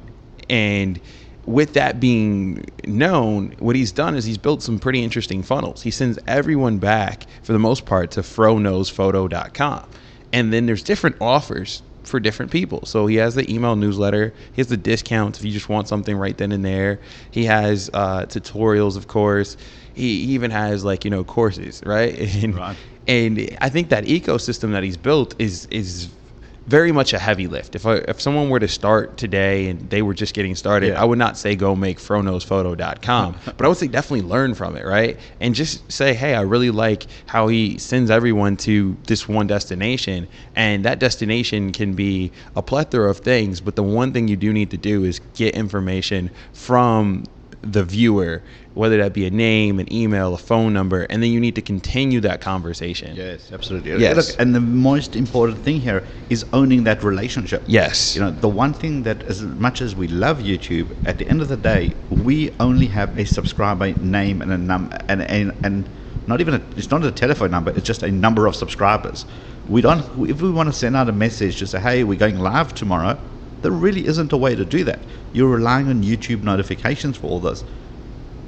And 0.49 0.99
with 1.45 1.73
that 1.73 1.99
being 1.99 2.65
known, 2.85 3.55
what 3.59 3.75
he's 3.75 3.91
done 3.91 4.15
is 4.15 4.25
he's 4.25 4.37
built 4.37 4.63
some 4.63 4.79
pretty 4.79 5.03
interesting 5.03 5.43
funnels. 5.43 5.81
He 5.83 5.91
sends 5.91 6.17
everyone 6.27 6.77
back, 6.79 7.25
for 7.43 7.53
the 7.53 7.59
most 7.59 7.85
part, 7.85 8.11
to 8.11 8.21
froknowsphoto.com. 8.21 9.87
And 10.33 10.51
then 10.53 10.65
there's 10.65 10.83
different 10.83 11.17
offers 11.21 11.81
for 12.03 12.19
different 12.19 12.51
people. 12.51 12.85
So 12.85 13.07
he 13.07 13.15
has 13.15 13.35
the 13.35 13.51
email 13.51 13.75
newsletter. 13.75 14.33
He 14.53 14.59
has 14.61 14.67
the 14.67 14.77
discounts 14.77 15.39
if 15.39 15.45
you 15.45 15.51
just 15.51 15.69
want 15.69 15.87
something 15.87 16.15
right 16.17 16.37
then 16.37 16.51
and 16.51 16.63
there. 16.63 16.99
He 17.31 17.45
has 17.45 17.89
uh, 17.93 18.25
tutorials, 18.25 18.97
of 18.97 19.07
course. 19.07 19.57
He 19.93 20.07
even 20.33 20.51
has 20.51 20.83
like 20.83 21.05
you 21.05 21.11
know 21.11 21.23
courses, 21.23 21.81
right? 21.85 22.13
And, 22.43 22.55
Right. 22.55 22.77
and 23.07 23.57
I 23.61 23.69
think 23.69 23.89
that 23.89 24.05
ecosystem 24.05 24.71
that 24.73 24.83
he's 24.83 24.97
built 24.97 25.35
is 25.39 25.67
is 25.67 26.09
very 26.67 26.91
much 26.91 27.13
a 27.13 27.19
heavy 27.19 27.47
lift. 27.47 27.75
If 27.75 27.85
I, 27.85 27.95
if 27.95 28.19
someone 28.19 28.49
were 28.49 28.59
to 28.59 28.67
start 28.67 29.17
today 29.17 29.67
and 29.69 29.87
they 29.89 30.01
were 30.01 30.13
just 30.13 30.33
getting 30.33 30.55
started, 30.55 30.89
Yeah. 30.89 31.01
I 31.01 31.05
would 31.05 31.19
not 31.19 31.37
say 31.37 31.55
go 31.55 31.75
make 31.75 31.99
froknowsphoto.com, 31.99 33.35
but 33.45 33.61
I 33.61 33.67
would 33.67 33.77
say 33.77 33.87
definitely 33.87 34.27
learn 34.27 34.55
from 34.55 34.75
it, 34.75 34.85
right? 34.85 35.19
And 35.39 35.53
just 35.53 35.91
say, 35.91 36.13
hey, 36.13 36.33
I 36.33 36.41
really 36.41 36.71
like 36.71 37.05
how 37.27 37.47
he 37.47 37.77
sends 37.77 38.09
everyone 38.09 38.57
to 38.57 38.97
this 39.05 39.27
one 39.27 39.47
destination, 39.47 40.27
and 40.55 40.85
that 40.85 40.99
destination 40.99 41.71
can 41.71 41.93
be 41.93 42.31
a 42.55 42.61
plethora 42.61 43.09
of 43.09 43.19
things, 43.19 43.61
but 43.61 43.75
the 43.75 43.83
one 43.83 44.11
thing 44.13 44.27
you 44.27 44.35
do 44.35 44.51
need 44.51 44.71
to 44.71 44.77
do 44.77 45.03
is 45.03 45.21
get 45.35 45.53
information 45.55 46.31
from 46.53 47.23
the 47.65 47.83
viewer, 47.83 48.43
whether 48.73 48.97
that 48.97 49.13
be 49.13 49.25
a 49.25 49.31
name, 49.31 49.79
an 49.79 49.91
email, 49.91 50.33
a 50.33 50.37
phone 50.37 50.73
number, 50.73 51.03
and 51.09 51.23
then 51.23 51.31
you 51.31 51.39
need 51.39 51.55
to 51.55 51.61
continue 51.61 52.19
that 52.21 52.41
conversation. 52.41 53.15
Yes, 53.15 53.51
absolutely. 53.51 53.97
Yes. 53.97 54.15
Look, 54.15 54.39
and 54.39 54.53
the 54.53 54.59
most 54.61 55.15
important 55.15 55.59
thing 55.59 55.81
here 55.81 56.05
is 56.29 56.45
owning 56.53 56.83
that 56.83 57.03
relationship. 57.03 57.63
Yes. 57.65 58.15
You 58.15 58.21
know, 58.21 58.31
the 58.31 58.49
one 58.49 58.73
thing 58.73 59.03
that 59.03 59.23
as 59.23 59.41
much 59.41 59.81
as 59.81 59.95
we 59.95 60.07
love 60.07 60.39
YouTube, 60.39 60.95
at 61.05 61.17
the 61.17 61.27
end 61.27 61.41
of 61.41 61.47
the 61.47 61.57
day, 61.57 61.95
we 62.09 62.55
only 62.59 62.87
have 62.87 63.17
a 63.17 63.25
subscriber 63.25 63.93
name 63.93 64.41
and 64.41 64.51
a 64.51 64.57
number 64.57 64.97
and, 65.09 65.21
and 65.23 65.53
and 65.63 65.89
not 66.27 66.41
even 66.41 66.55
a, 66.55 66.61
it's 66.75 66.89
not 66.89 67.03
a 67.03 67.11
telephone 67.11 67.51
number, 67.51 67.71
it's 67.71 67.85
just 67.85 68.03
a 68.03 68.11
number 68.11 68.47
of 68.47 68.55
subscribers. 68.55 69.25
We 69.67 69.81
don't 69.81 70.01
if 70.29 70.41
we 70.41 70.51
want 70.51 70.69
to 70.69 70.73
send 70.73 70.95
out 70.95 71.09
a 71.09 71.11
message 71.11 71.59
to 71.59 71.67
say, 71.67 71.79
"Hey, 71.79 72.03
we're 72.03 72.19
going 72.19 72.39
live 72.39 72.73
tomorrow." 72.73 73.19
There 73.65 73.71
really 73.71 74.05
isn't 74.05 74.31
a 74.31 74.37
way 74.37 74.53
to 74.53 74.63
do 74.63 74.83
that. 74.83 74.99
You're 75.33 75.49
relying 75.49 75.87
on 75.89 76.03
YouTube 76.03 76.43
notifications 76.43 77.17
for 77.17 77.31
all 77.31 77.39
this 77.39 77.63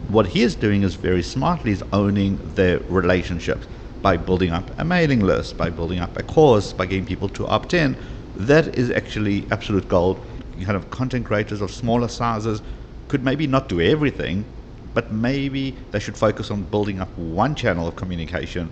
what 0.09 0.27
he 0.27 0.43
is 0.43 0.55
doing 0.55 0.83
is 0.83 0.95
very 0.95 1.23
smartly 1.23 1.71
is 1.71 1.83
owning 1.91 2.37
their 2.53 2.79
relationships 2.87 3.67
by 4.01 4.15
building 4.15 4.51
up 4.51 4.71
a 4.79 4.85
mailing 4.85 5.21
list, 5.21 5.57
by 5.57 5.69
building 5.69 5.99
up 5.99 6.15
a 6.17 6.23
course, 6.23 6.71
by 6.71 6.85
getting 6.85 7.05
people 7.05 7.27
to 7.29 7.47
opt 7.47 7.73
in. 7.73 7.97
That 8.35 8.77
is 8.77 8.91
actually 8.91 9.47
absolute 9.51 9.87
gold. 9.87 10.23
Kind 10.63 10.77
of 10.77 10.89
content 10.91 11.25
creators 11.25 11.61
of 11.61 11.71
smaller 11.71 12.07
sizes 12.07 12.61
could 13.07 13.23
maybe 13.23 13.47
not 13.47 13.69
do 13.69 13.81
everything, 13.81 14.45
but 14.93 15.11
maybe 15.11 15.75
they 15.91 15.99
should 15.99 16.17
focus 16.17 16.51
on 16.51 16.63
building 16.63 16.99
up 17.01 17.09
one 17.17 17.55
channel 17.55 17.87
of 17.87 17.95
communication, 17.95 18.69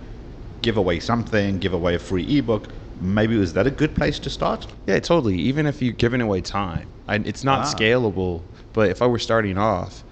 give 0.62 0.76
away 0.76 1.00
something, 1.00 1.58
give 1.58 1.74
away 1.74 1.96
a 1.96 1.98
free 1.98 2.38
ebook. 2.38 2.68
Maybe 3.00 3.40
is 3.40 3.52
that 3.54 3.66
a 3.66 3.70
good 3.70 3.94
place 3.94 4.18
to 4.20 4.30
start? 4.30 4.66
Yeah, 4.86 4.98
totally. 5.00 5.36
Even 5.38 5.66
if 5.66 5.82
you're 5.82 5.92
giving 5.92 6.20
away 6.20 6.40
time, 6.40 6.88
I, 7.08 7.16
it's 7.16 7.44
not 7.44 7.60
Ah. 7.60 7.74
scalable. 7.74 8.42
But 8.72 8.90
if 8.90 9.00
I 9.02 9.06
were 9.06 9.18
starting 9.18 9.58
off 9.58 10.04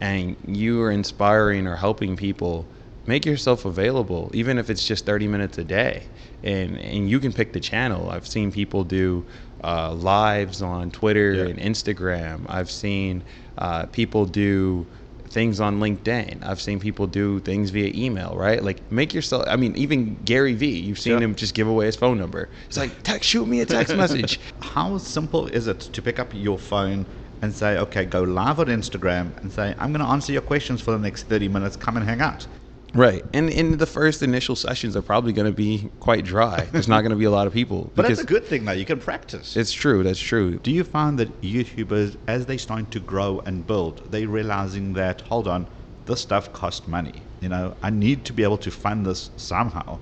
and 0.00 0.36
you 0.46 0.80
are 0.82 0.90
inspiring 0.90 1.66
or 1.66 1.76
helping 1.76 2.16
people, 2.16 2.66
make 3.06 3.26
yourself 3.26 3.64
available, 3.64 4.30
even 4.32 4.58
if 4.58 4.70
it's 4.70 4.86
just 4.86 5.04
30 5.06 5.26
minutes 5.28 5.58
a 5.58 5.64
day. 5.64 6.04
And, 6.44 6.78
and 6.78 7.08
you 7.10 7.18
can 7.20 7.32
pick 7.32 7.52
the 7.52 7.60
channel. 7.60 8.10
I've 8.10 8.26
seen 8.26 8.50
people 8.52 8.84
do 8.84 9.24
uh, 9.64 9.92
lives 9.94 10.62
on 10.62 10.90
Twitter 10.90 11.32
Yeah. 11.34 11.44
and 11.44 11.58
Instagram. 11.58 12.46
I've 12.48 12.70
seen 12.70 13.22
uh, 13.58 13.86
people 13.86 14.24
do 14.26 14.86
things 15.32 15.60
on 15.60 15.80
LinkedIn. 15.80 16.44
I've 16.44 16.60
seen 16.60 16.78
people 16.78 17.06
do 17.06 17.40
things 17.40 17.70
via 17.70 17.90
email, 17.94 18.34
right? 18.36 18.62
Like 18.62 18.90
make 18.92 19.14
yourself 19.14 19.44
I 19.48 19.56
mean 19.56 19.74
even 19.76 20.16
Gary 20.24 20.54
Vee, 20.54 20.78
you've 20.78 20.98
seen 20.98 21.20
him 21.20 21.34
just 21.34 21.54
give 21.54 21.66
away 21.66 21.86
his 21.86 21.96
phone 21.96 22.18
number. 22.18 22.48
It's 22.66 22.76
like 22.76 23.02
text 23.02 23.28
shoot 23.28 23.46
me 23.46 23.60
a 23.60 23.66
text 23.66 23.96
message. 23.96 24.38
How 24.60 24.98
simple 24.98 25.46
is 25.46 25.66
it 25.66 25.80
to 25.80 26.02
pick 26.02 26.18
up 26.18 26.30
your 26.32 26.58
phone 26.58 27.06
and 27.42 27.52
say, 27.52 27.76
okay, 27.76 28.04
go 28.04 28.22
live 28.22 28.60
on 28.60 28.66
Instagram 28.66 29.36
and 29.42 29.52
say, 29.52 29.74
I'm 29.78 29.92
going 29.92 30.04
to 30.04 30.10
answer 30.10 30.32
your 30.32 30.42
questions 30.42 30.80
for 30.80 30.92
the 30.92 30.98
next 30.98 31.24
30 31.24 31.48
minutes. 31.48 31.76
Come 31.76 31.96
and 31.96 32.06
hang 32.06 32.20
out. 32.20 32.46
Right. 32.94 33.24
And 33.32 33.48
in 33.48 33.78
the 33.78 33.86
first 33.86 34.22
initial 34.22 34.54
sessions 34.54 34.96
are 34.96 35.02
probably 35.02 35.32
going 35.32 35.46
to 35.46 35.56
be 35.56 35.90
quite 36.00 36.24
dry. 36.24 36.68
There's 36.72 36.88
not 36.88 37.00
going 37.00 37.10
to 37.10 37.16
be 37.16 37.24
a 37.24 37.30
lot 37.30 37.46
of 37.46 37.52
people 37.52 37.90
But 37.94 38.08
that's 38.08 38.20
a 38.20 38.24
good 38.24 38.44
thing, 38.44 38.64
though. 38.64 38.72
You 38.72 38.84
can 38.84 39.00
practice. 39.00 39.56
it's 39.56 39.72
true. 39.72 40.02
That's 40.02 40.20
true. 40.20 40.58
Do 40.58 40.70
you 40.70 40.84
find 40.84 41.18
that 41.18 41.40
YouTubers, 41.40 42.16
as 42.26 42.46
they 42.46 42.56
start 42.56 42.90
to 42.90 43.00
grow 43.00 43.40
and 43.46 43.66
build, 43.66 44.10
they're 44.10 44.28
realizing 44.28 44.92
that, 44.94 45.22
hold 45.22 45.48
on, 45.48 45.66
this 46.06 46.20
stuff 46.20 46.52
costs 46.52 46.86
money. 46.86 47.22
You 47.40 47.48
know, 47.48 47.74
I 47.82 47.90
need 47.90 48.24
to 48.26 48.32
be 48.32 48.42
able 48.42 48.58
to 48.58 48.70
fund 48.70 49.06
this 49.06 49.30
somehow. 49.36 49.98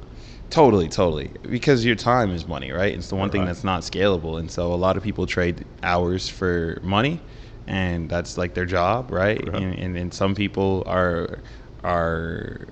Totally, 0.51 0.89
totally. 0.89 1.31
Because 1.43 1.85
your 1.85 1.95
time 1.95 2.31
is 2.33 2.47
money, 2.47 2.73
right? 2.73 2.93
It's 2.93 3.09
the 3.09 3.15
one 3.15 3.31
thing 3.31 3.45
that's 3.45 3.63
not 3.63 3.83
scalable. 3.83 4.41
And 4.41 4.51
so 4.51 4.73
a 4.73 4.75
lot 4.75 4.97
of 4.97 5.03
people 5.03 5.27
trade 5.27 5.65
hours 5.83 6.29
for 6.29 6.81
money 6.83 7.21
and 7.69 8.11
that's 8.11 8.37
like 8.37 8.55
their 8.55 8.67
job, 8.67 9.13
right? 9.13 9.39
Right. 9.47 9.63
And, 9.63 9.79
and, 9.79 9.97
and 9.97 10.13
some 10.13 10.35
people 10.35 10.83
are 10.87 11.39
are 11.85 12.67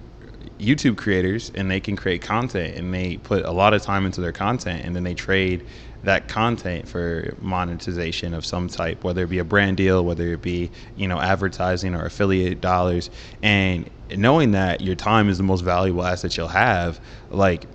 YouTube 0.58 0.96
creators 0.96 1.50
and 1.54 1.70
they 1.70 1.80
can 1.80 1.96
create 1.96 2.22
content 2.22 2.76
and 2.76 2.92
they 2.92 3.16
put 3.18 3.44
a 3.44 3.50
lot 3.52 3.74
of 3.74 3.82
time 3.82 4.06
into 4.06 4.20
their 4.20 4.32
content 4.32 4.84
and 4.84 4.94
then 4.94 5.04
they 5.04 5.14
trade 5.14 5.66
that 6.04 6.28
content 6.28 6.88
for 6.88 7.34
monetization 7.40 8.32
of 8.32 8.46
some 8.46 8.68
type, 8.68 9.02
whether 9.02 9.24
it 9.24 9.28
be 9.28 9.38
a 9.38 9.44
brand 9.44 9.76
deal, 9.76 10.04
whether 10.04 10.32
it 10.32 10.42
be, 10.42 10.70
you 10.96 11.08
know, 11.08 11.20
advertising 11.20 11.94
or 11.94 12.04
affiliate 12.04 12.60
dollars. 12.60 13.10
And 13.42 13.90
knowing 14.16 14.52
that 14.52 14.80
your 14.80 14.94
time 14.94 15.28
is 15.28 15.38
the 15.38 15.44
most 15.44 15.62
valuable 15.62 16.04
asset 16.04 16.36
you'll 16.36 16.48
have, 16.48 17.00
like 17.30 17.66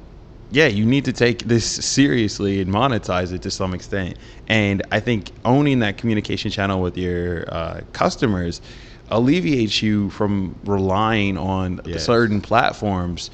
yeah, 0.54 0.68
you 0.68 0.86
need 0.86 1.06
to 1.06 1.14
take 1.14 1.40
this 1.40 1.66
seriously 1.66 2.62
and 2.62 2.72
monetize 2.72 3.34
it 3.34 3.42
to 3.42 3.50
some 3.50 3.74
extent. 3.74 4.20
And 4.48 4.84
I 4.92 5.00
think 5.00 5.32
owning 5.46 5.80
that 5.80 5.98
communication 5.98 6.52
channel 6.52 6.80
with 6.80 6.96
your 6.96 7.52
uh, 7.52 7.82
customers 7.92 8.62
alleviates 9.10 9.82
you 9.82 10.10
from 10.12 10.56
relying 10.66 11.38
on 11.38 11.82
Yes. 11.86 12.06
certain 12.06 12.42
platforms 12.42 13.30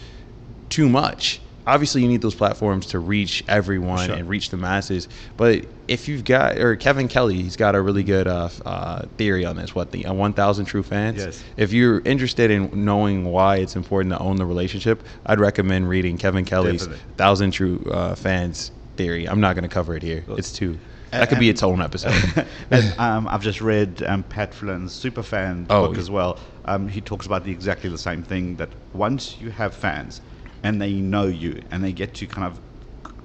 too 0.70 0.90
much. 0.90 1.42
Obviously, 1.68 2.02
you 2.02 2.08
need 2.08 2.22
those 2.22 2.34
platforms 2.34 2.88
to 2.88 3.00
reach 3.00 3.44
everyone 3.48 4.08
Sure. 4.08 4.16
and 4.16 4.28
reach 4.28 4.50
the 4.50 4.58
masses, 4.58 5.08
but 5.38 5.66
if 5.88 6.08
you've 6.08 6.24
got 6.24 6.58
or 6.58 6.76
Kevin 6.76 7.08
Kelly, 7.08 7.36
he's 7.44 7.56
got 7.56 7.76
a 7.76 7.82
really 7.82 8.02
good 8.02 8.28
uh, 8.28 8.50
uh, 8.66 9.04
theory 9.18 9.46
on 9.46 9.56
this. 9.56 9.76
What 9.76 9.92
the 9.92 10.06
uh, 10.08 10.14
1,000 10.14 10.66
true 10.66 10.82
fans? 10.82 11.18
Yes. 11.18 11.44
If 11.58 11.72
you're 11.72 12.00
interested 12.06 12.50
in 12.50 12.72
knowing 12.86 13.26
why 13.26 13.58
it's 13.58 13.76
important 13.76 14.14
to 14.14 14.20
own 14.20 14.38
the 14.38 14.46
relationship, 14.48 15.04
I'd 15.28 15.40
recommend 15.40 15.88
reading 15.90 16.18
Kevin 16.18 16.44
Kelly's 16.46 16.82
Definitely. 16.82 17.04
1,000 17.18 17.52
true 17.52 17.84
uh, 17.92 18.16
fans 18.16 18.72
theory. 18.98 19.28
I'm 19.28 19.40
not 19.40 19.54
going 19.56 19.64
to 19.64 19.70
cover 19.70 19.96
it 19.96 20.02
here. 20.02 20.24
It's 20.30 20.52
too. 20.52 20.80
That 21.12 21.30
could 21.30 21.40
be 21.40 21.50
its 21.50 21.64
own 21.64 21.82
episode. 21.82 22.14
and 22.72 22.94
um, 23.00 23.28
I've 23.28 23.42
just 23.42 23.62
read 23.62 24.04
um, 24.04 24.24
Pat 24.24 24.54
Flynn's 24.54 24.94
Superfan 24.94 25.66
Oh, 25.70 25.88
book 25.88 25.96
yeah. 25.96 26.00
as 26.02 26.10
well. 26.12 26.40
Um, 26.66 26.88
he 26.88 27.02
talks 27.02 27.26
about 27.26 27.44
the, 27.44 27.52
exactly 27.52 27.90
the 27.90 27.98
same 27.98 28.24
thing 28.24 28.58
that 28.58 28.70
once 28.94 29.40
you 29.42 29.50
have 29.50 29.74
fans 29.74 30.22
and 30.64 30.82
they 30.82 30.94
know 30.94 31.26
you 31.26 31.62
and 31.72 31.84
they 31.84 31.92
get 31.94 32.14
to 32.16 32.28
kind 32.28 32.46
of 32.46 32.60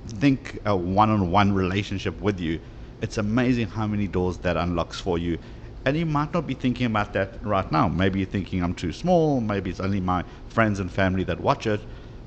think 0.06 0.58
a 0.64 0.76
one-on-one 0.76 1.52
relationship 1.52 2.20
with 2.20 2.40
you, 2.40 2.60
it's 3.00 3.18
amazing 3.18 3.68
how 3.68 3.86
many 3.86 4.06
doors 4.06 4.38
that 4.38 4.56
unlocks 4.56 5.00
for 5.00 5.18
you. 5.18 5.38
And 5.84 5.96
you 5.96 6.06
might 6.06 6.32
not 6.32 6.46
be 6.46 6.54
thinking 6.54 6.86
about 6.86 7.12
that 7.12 7.44
right 7.44 7.70
now. 7.70 7.88
Maybe 7.88 8.20
you're 8.20 8.28
thinking 8.28 8.62
I'm 8.62 8.74
too 8.74 8.92
small. 8.92 9.40
Maybe 9.42 9.68
it's 9.70 9.80
only 9.80 10.00
my 10.00 10.24
friends 10.48 10.80
and 10.80 10.90
family 10.90 11.24
that 11.24 11.40
watch 11.40 11.66
it. 11.66 11.82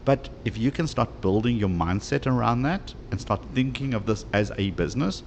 But 0.05 0.29
if 0.45 0.57
you 0.57 0.69
can 0.71 0.85
start 0.87 1.21
building 1.21 1.57
your 1.57 1.69
mindset 1.69 2.27
around 2.27 2.61
that 2.63 2.93
and 3.09 3.19
start 3.19 3.43
thinking 3.53 3.95
of 3.95 4.05
this 4.05 4.25
as 4.31 4.51
a 4.59 4.69
business, 4.71 5.23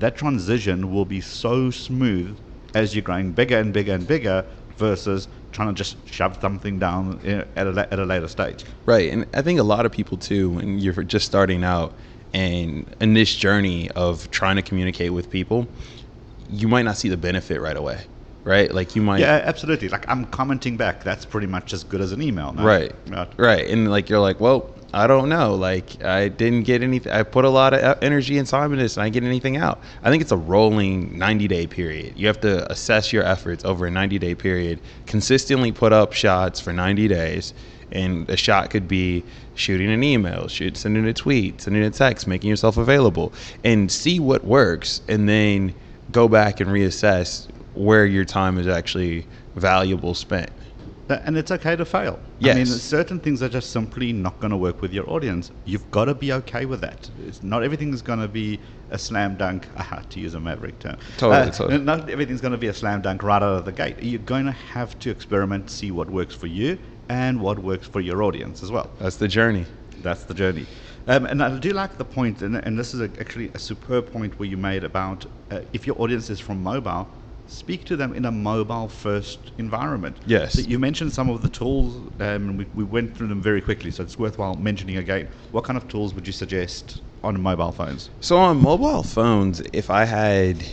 that 0.00 0.16
transition 0.16 0.92
will 0.92 1.04
be 1.04 1.20
so 1.20 1.70
smooth 1.70 2.38
as 2.74 2.94
you're 2.94 3.02
growing 3.02 3.32
bigger 3.32 3.58
and 3.58 3.72
bigger 3.72 3.94
and 3.94 4.06
bigger 4.06 4.44
versus 4.76 5.28
trying 5.52 5.68
to 5.68 5.74
just 5.74 5.96
shove 6.06 6.38
something 6.40 6.78
down 6.78 7.18
at 7.56 7.66
a, 7.66 7.88
at 7.92 7.98
a 7.98 8.04
later 8.04 8.28
stage. 8.28 8.64
Right, 8.86 9.10
and 9.10 9.26
I 9.34 9.42
think 9.42 9.58
a 9.58 9.62
lot 9.64 9.86
of 9.86 9.92
people 9.92 10.16
too, 10.18 10.50
when 10.50 10.78
you're 10.78 11.02
just 11.02 11.26
starting 11.26 11.64
out 11.64 11.96
and 12.32 12.94
in 13.00 13.14
this 13.14 13.34
journey 13.34 13.90
of 13.92 14.30
trying 14.30 14.56
to 14.56 14.62
communicate 14.62 15.12
with 15.12 15.30
people, 15.30 15.66
you 16.48 16.68
might 16.68 16.82
not 16.82 16.96
see 16.96 17.08
the 17.08 17.16
benefit 17.16 17.60
right 17.60 17.76
away, 17.76 18.02
right? 18.44 18.72
Like 18.72 18.94
you 18.94 19.02
might, 19.02 19.20
Yeah, 19.20 19.42
absolutely. 19.44 19.88
Like 19.88 20.08
I'm 20.08 20.26
commenting 20.26 20.76
back. 20.76 21.02
That's 21.02 21.24
pretty 21.24 21.46
much 21.46 21.72
as 21.72 21.84
good 21.84 22.00
as 22.00 22.12
an 22.12 22.22
email. 22.22 22.52
no? 22.52 22.64
right, 22.64 22.92
Right. 23.08 23.32
right, 23.38 23.66
and 23.68 23.90
like 23.90 24.08
you're 24.08 24.20
like, 24.20 24.38
well, 24.40 24.77
I 24.92 25.06
don't 25.06 25.28
know, 25.28 25.54
like 25.54 26.02
I 26.02 26.28
didn't 26.28 26.62
get 26.62 26.82
anything. 26.82 27.12
I 27.12 27.22
put 27.22 27.44
a 27.44 27.50
lot 27.50 27.74
of 27.74 27.98
energy 28.02 28.38
and 28.38 28.48
time 28.48 28.72
in 28.72 28.78
this, 28.78 28.96
and 28.96 29.04
I 29.04 29.10
get 29.10 29.22
anything 29.22 29.58
out. 29.58 29.80
I 30.02 30.10
think 30.10 30.22
it's 30.22 30.32
a 30.32 30.36
rolling 30.36 31.18
90 31.18 31.46
day 31.46 31.66
period. 31.66 32.14
You 32.16 32.26
have 32.26 32.40
to 32.40 32.70
assess 32.72 33.12
your 33.12 33.22
efforts 33.22 33.64
over 33.66 33.86
a 33.86 33.90
90 33.90 34.18
day 34.18 34.34
period, 34.34 34.80
consistently 35.06 35.72
put 35.72 35.92
up 35.92 36.14
shots 36.14 36.58
for 36.58 36.72
90 36.72 37.06
days. 37.08 37.52
And 37.90 38.28
a 38.28 38.36
shot 38.36 38.68
could 38.68 38.86
be 38.86 39.24
shooting 39.54 39.90
an 39.90 40.02
email, 40.02 40.46
shoot, 40.46 40.76
sending 40.76 41.06
a 41.06 41.14
tweet, 41.14 41.62
sending 41.62 41.82
a 41.82 41.90
text, 41.90 42.26
making 42.26 42.50
yourself 42.50 42.76
available, 42.76 43.32
and 43.64 43.90
see 43.90 44.20
what 44.20 44.44
works, 44.44 45.00
and 45.08 45.26
then 45.26 45.74
go 46.12 46.28
back 46.28 46.60
and 46.60 46.70
reassess 46.70 47.46
where 47.74 48.04
your 48.04 48.26
time 48.26 48.58
is 48.58 48.66
actually 48.66 49.26
valuable 49.54 50.14
spent. 50.14 50.50
And 51.08 51.38
it's 51.38 51.50
okay 51.50 51.76
to 51.76 51.84
fail. 51.86 52.18
I 52.40 52.54
mean, 52.54 52.66
certain 52.66 53.18
things 53.20 53.42
are 53.42 53.48
just 53.48 53.70
simply 53.72 54.12
not 54.12 54.38
going 54.40 54.52
to 54.52 54.56
work 54.56 54.80
with 54.80 54.92
your 54.92 55.08
audience. 55.10 55.50
You've 55.64 55.90
got 55.90 56.04
to 56.06 56.14
be 56.14 56.32
okay 56.34 56.66
with 56.66 56.80
that. 56.82 57.10
It's 57.26 57.42
not 57.42 57.64
everything's 57.64 58.00
going 58.02 58.20
to 58.20 58.28
be 58.28 58.60
a 58.90 58.98
slam 58.98 59.36
dunk, 59.36 59.68
aha, 59.76 60.02
to 60.10 60.20
use 60.20 60.34
a 60.34 60.40
maverick 60.40 60.78
term. 60.78 60.96
Totally, 61.16 61.48
Uh, 61.48 61.50
totally. 61.50 61.78
Not 61.78 62.08
everything's 62.08 62.40
going 62.40 62.52
to 62.52 62.58
be 62.58 62.68
a 62.68 62.74
slam 62.74 63.02
dunk 63.02 63.22
right 63.22 63.42
out 63.42 63.58
of 63.58 63.64
the 63.64 63.72
gate. 63.72 64.00
You're 64.02 64.20
going 64.20 64.46
to 64.46 64.52
have 64.52 64.98
to 65.00 65.10
experiment, 65.10 65.70
see 65.70 65.90
what 65.90 66.08
works 66.10 66.34
for 66.34 66.46
you 66.46 66.78
and 67.08 67.40
what 67.40 67.58
works 67.58 67.86
for 67.88 68.00
your 68.00 68.22
audience 68.22 68.62
as 68.62 68.70
well. 68.70 68.90
That's 69.00 69.16
the 69.16 69.28
journey. 69.28 69.66
That's 70.02 70.24
the 70.24 70.34
journey. 70.34 70.66
Um, 71.08 71.24
and 71.26 71.42
I 71.42 71.58
do 71.58 71.72
like 71.72 71.96
the 71.98 72.04
point, 72.04 72.42
and, 72.42 72.54
and 72.56 72.78
this 72.78 72.94
is 72.94 73.00
a, 73.00 73.10
actually 73.18 73.50
a 73.54 73.58
superb 73.58 74.12
point 74.12 74.38
where 74.38 74.48
you 74.48 74.56
made 74.58 74.84
about 74.84 75.24
uh, 75.50 75.60
if 75.72 75.86
your 75.86 76.00
audience 76.00 76.28
is 76.30 76.38
from 76.38 76.62
mobile, 76.62 77.08
speak 77.48 77.84
to 77.86 77.96
them 77.96 78.12
in 78.12 78.26
a 78.26 78.30
mobile 78.30 78.88
first 78.88 79.52
environment. 79.58 80.18
Yes. 80.26 80.54
So 80.54 80.60
you 80.60 80.78
mentioned 80.78 81.12
some 81.12 81.30
of 81.30 81.42
the 81.42 81.48
tools, 81.48 81.96
um, 81.96 82.12
and 82.20 82.58
we, 82.58 82.66
we 82.74 82.84
went 82.84 83.16
through 83.16 83.28
them 83.28 83.42
very 83.42 83.60
quickly, 83.60 83.90
so 83.90 84.02
it's 84.02 84.18
worthwhile 84.18 84.54
mentioning 84.54 84.98
again. 84.98 85.28
What 85.50 85.64
kind 85.64 85.76
of 85.76 85.88
tools 85.88 86.14
would 86.14 86.26
you 86.26 86.32
suggest 86.32 87.00
on 87.24 87.40
mobile 87.40 87.72
phones? 87.72 88.10
So 88.20 88.36
on 88.36 88.58
mobile 88.60 89.02
phones, 89.02 89.60
if 89.72 89.90
I 89.90 90.04
had 90.04 90.64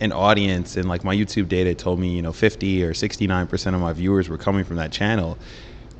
an 0.00 0.12
audience 0.12 0.76
and 0.76 0.88
like 0.88 1.04
my 1.04 1.14
YouTube 1.14 1.48
data 1.48 1.74
told 1.74 1.98
me, 1.98 2.14
you 2.14 2.22
know, 2.22 2.32
50 2.32 2.84
or 2.84 2.92
69% 2.92 3.74
of 3.74 3.80
my 3.80 3.92
viewers 3.92 4.28
were 4.28 4.38
coming 4.38 4.64
from 4.64 4.76
that 4.76 4.92
channel, 4.92 5.38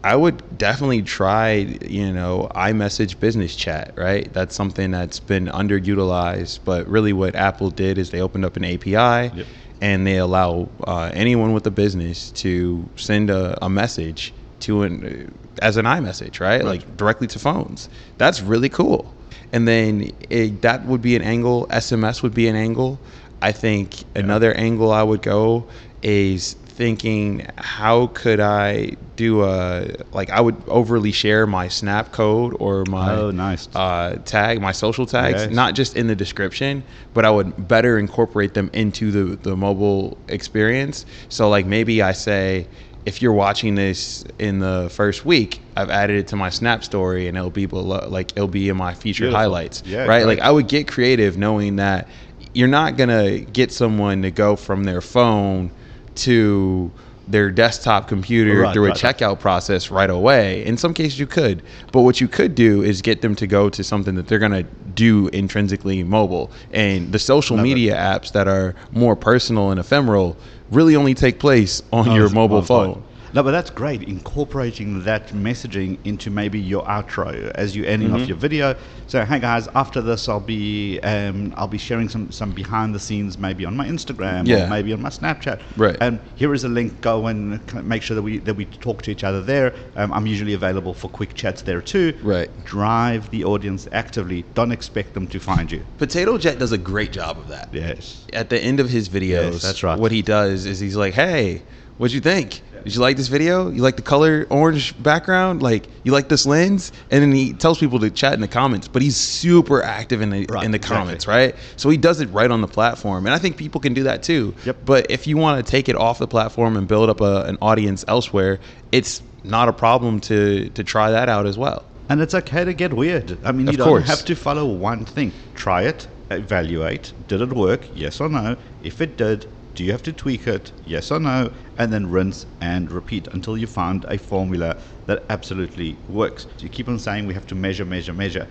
I 0.05 0.17
would 0.17 0.59
definitely 0.59 1.03
try, 1.03 1.55
you 1.55 2.13
know, 2.13 2.51
iMessage 2.55 3.19
business 3.19 3.57
chat, 3.57 3.95
right? 3.97 4.31
That's 4.33 4.55
something 4.55 4.91
that's 4.91 5.19
been 5.19 5.47
underutilized, 5.47 6.61
but 6.65 6.87
really 6.87 7.15
what 7.15 7.35
Apple 7.35 7.71
did 7.71 7.97
is 7.97 8.11
they 8.11 8.21
opened 8.21 8.45
up 8.45 8.57
an 8.57 8.65
API 8.65 8.95
Yep. 8.95 9.47
And 9.85 10.07
they 10.07 10.17
allow 10.17 10.67
uh, 10.85 11.11
anyone 11.13 11.53
with 11.53 11.67
a 11.67 11.71
business 11.71 12.31
to 12.31 12.89
send 12.97 13.29
a, 13.29 13.63
a 13.63 13.69
message 13.69 14.33
to 14.61 14.83
an 14.83 15.31
as 15.61 15.77
an 15.77 15.85
iMessage, 15.85 16.41
right? 16.41 16.65
Like 16.65 16.97
directly 16.97 17.27
to 17.27 17.39
phones. 17.39 17.91
That's 18.17 18.41
really 18.41 18.71
cool. 18.71 19.15
And 19.53 19.69
then 19.69 20.11
it, 20.31 20.63
that 20.63 20.87
would 20.87 21.03
be 21.03 21.15
an 21.17 21.23
angle. 21.23 21.67
SMS 21.67 22.23
would 22.23 22.33
be 22.33 22.49
an 22.49 22.57
angle. 22.57 22.99
I 23.43 23.53
think 23.53 24.05
another 24.17 24.55
angle 24.55 24.91
I 24.91 25.03
would 25.03 25.21
go 25.21 25.67
is 26.03 26.57
thinking 26.75 27.47
how 27.57 28.09
could 28.09 28.41
I 28.41 28.97
do 29.17 29.45
a 29.45 29.87
like 30.13 30.31
I 30.31 30.41
would 30.41 30.57
overly 30.67 31.13
share 31.13 31.47
my 31.47 31.69
Snap 31.69 32.11
code 32.11 32.57
or 32.59 32.85
my 32.87 33.15
Oh, 33.15 33.31
nice. 33.31 33.69
uh, 33.77 34.17
tag, 34.25 34.61
my 34.61 34.73
social 34.73 35.07
tags, 35.07 35.43
Yes. 35.43 35.53
not 35.53 35.75
just 35.75 35.97
in 35.97 36.09
the 36.09 36.17
description, 36.17 36.83
but 37.15 37.25
I 37.25 37.31
would 37.31 37.69
better 37.69 37.97
incorporate 37.99 38.55
them 38.55 38.71
into 38.73 39.11
the, 39.13 39.37
the 39.37 39.57
mobile 39.57 40.19
experience. 40.29 41.07
So, 41.29 41.49
like, 41.49 41.65
maybe 41.65 42.03
I 42.03 42.11
say, 42.13 42.67
if 43.07 43.23
you're 43.23 43.33
watching 43.35 43.77
this 43.77 44.25
in 44.39 44.59
the 44.59 44.89
first 44.91 45.25
week, 45.25 45.61
I've 45.77 45.91
added 45.91 46.17
it 46.17 46.29
to 46.29 46.37
my 46.37 46.51
Snap 46.51 46.83
story 46.83 47.29
and 47.29 47.37
it'll 47.37 47.51
be 47.51 47.67
below, 47.67 48.09
like, 48.09 48.33
it'll 48.35 48.49
be 48.49 48.69
in 48.69 48.77
my 48.77 48.95
featured 48.95 49.27
Beautiful. 49.27 49.39
highlights. 49.39 49.83
Yeah, 49.87 50.01
right? 50.07 50.25
great. 50.25 50.27
Like, 50.27 50.41
I 50.41 50.51
would 50.51 50.67
get 50.67 50.89
creative 50.89 51.37
knowing 51.39 51.77
that 51.77 52.09
you're 52.53 52.69
not 52.69 52.97
to 52.99 53.41
get 53.53 53.71
someone 53.73 54.23
to 54.23 54.31
go 54.33 54.57
from 54.57 54.85
their 54.85 55.01
phone 55.01 55.71
to 56.17 56.91
their 57.27 57.51
desktop 57.51 58.07
computer 58.07 58.61
Right, 58.61 58.73
through 58.75 58.85
a 58.85 58.89
right, 58.89 59.03
right. 59.03 59.17
checkout 59.17 59.41
process 59.41 59.91
right 59.91 60.11
away. 60.11 60.65
In 60.67 60.77
some 60.77 60.93
cases, 60.93 61.19
you 61.19 61.27
could, 61.27 61.63
but 61.93 62.03
what 62.03 62.21
you 62.21 62.29
could 62.29 62.55
do 62.55 62.83
is 62.83 63.01
get 63.01 63.23
them 63.23 63.35
to 63.37 63.47
go 63.47 63.71
to 63.71 63.83
something 63.83 64.15
that 64.17 64.29
they're 64.29 64.39
going 64.39 64.53
to 64.53 64.65
do 64.95 65.29
intrinsically 65.29 66.03
mobile. 66.03 66.51
And 66.73 67.13
the 67.13 67.19
social 67.19 67.59
it. 67.59 67.63
media 67.63 67.97
apps 67.97 68.33
that 68.33 68.47
are 68.47 68.75
more 68.93 69.17
personal 69.17 69.71
and 69.71 69.81
ephemeral 69.81 70.37
really 70.71 70.97
only 70.97 71.15
take 71.15 71.39
place 71.39 71.83
on 71.93 72.13
your 72.13 72.29
mobile 72.31 72.63
phone. 72.63 72.95
phone. 72.95 73.05
No, 73.35 73.43
but 73.43 73.51
that's 73.51 73.71
great. 73.71 74.05
Incorporating 74.05 75.03
that 75.03 75.29
messaging 75.31 75.99
into 76.05 76.31
maybe 76.31 76.61
your 76.61 76.85
outro 76.85 77.51
as 77.57 77.75
you're 77.75 77.85
ending 77.87 78.05
Mm-hmm. 78.11 78.23
off 78.23 78.29
your 78.29 78.37
video. 78.37 78.77
So, 79.09 79.25
hey 79.25 79.41
guys, 79.41 79.67
after 79.75 80.01
this, 80.01 80.29
I'll 80.29 80.39
be 80.39 81.01
um, 81.01 81.53
I'll 81.57 81.67
be 81.67 81.79
sharing 81.79 82.09
some 82.09 82.31
some 82.31 82.53
behind 82.53 82.95
the 82.95 83.01
scenes, 83.01 83.37
maybe 83.37 83.65
on 83.65 83.77
my 83.77 83.89
Instagram 83.89 84.47
Yeah. 84.47 84.67
or 84.67 84.69
maybe 84.71 84.93
on 84.93 85.03
my 85.03 85.09
Snapchat. 85.09 85.61
Right. 85.77 85.97
And 86.01 86.21
here 86.37 86.55
is 86.55 86.63
a 86.65 86.69
link. 86.69 87.01
Go 87.01 87.27
and 87.27 87.61
make 87.85 88.03
sure 88.03 88.15
that 88.15 88.23
we 88.23 88.39
that 88.39 88.55
we 88.55 88.67
talk 88.67 89.03
to 89.03 89.11
each 89.11 89.25
other 89.25 89.41
there. 89.43 89.75
Um, 89.97 90.13
I'm 90.13 90.27
usually 90.29 90.55
available 90.55 90.95
for 90.95 91.09
quick 91.09 91.35
chats 91.35 91.63
there 91.63 91.81
too. 91.83 92.17
Right. 92.23 92.49
Drive 92.65 93.31
the 93.31 93.43
audience 93.45 93.89
actively. 93.91 94.45
Don't 94.55 94.71
expect 94.71 95.13
them 95.15 95.27
to 95.29 95.41
find 95.41 95.73
you. 95.73 95.85
Potato 95.99 96.39
Jet 96.39 96.59
does 96.61 96.71
a 96.73 96.79
great 96.79 97.11
job 97.11 97.39
of 97.39 97.49
that. 97.49 97.69
Yes. 97.73 98.27
At 98.33 98.49
the 98.51 98.61
end 98.61 98.79
of 98.79 98.91
his 98.91 99.09
videos, 99.09 99.53
Yes, 99.55 99.63
that's 99.63 99.83
right. 99.83 99.99
what 99.99 100.13
he 100.13 100.23
does 100.23 100.67
is 100.67 100.79
he's 100.79 100.97
like, 100.97 101.15
"Hey, 101.15 101.63
what'd 101.99 102.15
you 102.15 102.21
think? 102.21 102.63
Did 102.85 102.95
you 102.95 103.01
like 103.01 103.17
this 103.17 103.29
video? 103.29 103.71
You 103.71 103.83
like 103.83 103.97
the 103.97 104.03
color 104.03 104.47
orange 104.51 105.01
background? 105.03 105.63
Like 105.63 105.87
you 106.05 106.13
like 106.13 106.29
this 106.29 106.45
lens?" 106.47 106.93
And 107.11 107.23
then 107.23 107.33
he 107.33 107.53
tells 107.55 107.79
people 107.79 107.99
to 108.01 108.11
chat 108.11 108.35
in 108.35 108.41
the 108.41 108.49
comments, 108.49 108.89
but 108.89 109.03
he's 109.03 109.17
super 109.17 109.83
active 109.83 110.21
in 110.21 110.31
the 110.31 110.47
Right, 110.49 110.65
in 110.65 110.71
the 110.71 110.77
exactly. 110.77 110.97
comments, 110.99 111.27
right? 111.27 111.57
So 111.77 111.89
he 111.91 111.97
does 111.97 112.21
it 112.21 112.27
right 112.27 112.51
on 112.51 112.61
the 112.61 112.69
platform, 112.69 113.27
and 113.27 113.35
I 113.35 113.39
think 113.39 113.57
people 113.57 113.81
can 113.81 113.95
do 113.95 114.03
that 114.05 114.23
too. 114.23 114.55
Yep. 114.67 114.77
But 114.85 115.11
if 115.11 115.27
you 115.27 115.37
want 115.37 115.65
to 115.65 115.71
take 115.71 115.89
it 115.89 115.97
off 115.97 116.19
the 116.19 116.29
platform 116.29 116.77
and 116.77 116.87
build 116.87 117.09
up 117.11 117.21
a, 117.21 117.43
an 117.45 117.57
audience 117.63 118.05
elsewhere, 118.07 118.61
it's 118.93 119.23
not 119.43 119.69
a 119.69 119.73
problem 119.73 120.21
to 120.21 120.69
to 120.71 120.85
try 120.85 121.11
that 121.11 121.29
out 121.29 121.47
as 121.47 121.57
well. 121.59 121.85
And 122.11 122.21
it's 122.21 122.35
okay 122.35 122.65
to 122.67 122.75
get 122.75 122.93
weird. 122.93 123.39
I 123.45 123.53
mean, 123.53 123.67
Of 123.67 123.73
you 123.73 123.79
don't 123.79 123.89
course. 123.89 124.07
have 124.07 124.25
to 124.27 124.35
follow 124.35 124.67
one 124.67 125.07
thing. 125.07 125.33
Try 125.55 125.85
it, 125.85 126.07
evaluate. 126.31 127.13
Did 127.29 127.41
it 127.41 127.53
work? 127.55 127.81
Yes 127.95 128.21
or 128.21 128.29
no? 128.29 128.57
If 128.83 129.01
it 129.01 129.17
did, 129.17 129.47
do 129.75 129.85
you 129.85 129.93
have 129.93 130.03
to 130.05 130.13
tweak 130.13 130.47
it? 130.47 130.73
Yes 130.85 131.11
or 131.11 131.19
no? 131.21 131.51
And 131.79 131.93
then 131.93 132.11
rinse 132.11 132.47
and 132.61 132.91
repeat 132.91 133.27
until 133.33 133.59
you 133.59 133.67
find 133.67 134.05
a 134.09 134.17
formula 134.19 134.77
that 135.07 135.25
absolutely 135.31 135.97
works. 136.09 136.47
You 136.61 136.69
keep 136.69 136.89
on 136.89 136.99
saying 136.99 137.27
we 137.27 137.35
have 137.35 137.47
to 137.49 137.55
measure, 137.55 137.85
measure, 137.85 138.13
measure. 138.13 138.47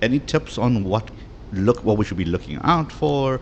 Any 0.00 0.20
tips 0.20 0.58
on 0.58 0.84
what 0.84 1.10
look 1.52 1.84
what 1.84 1.98
we 1.98 2.04
should 2.04 2.16
be 2.16 2.24
looking 2.24 2.58
out 2.64 2.90
for? 2.92 3.40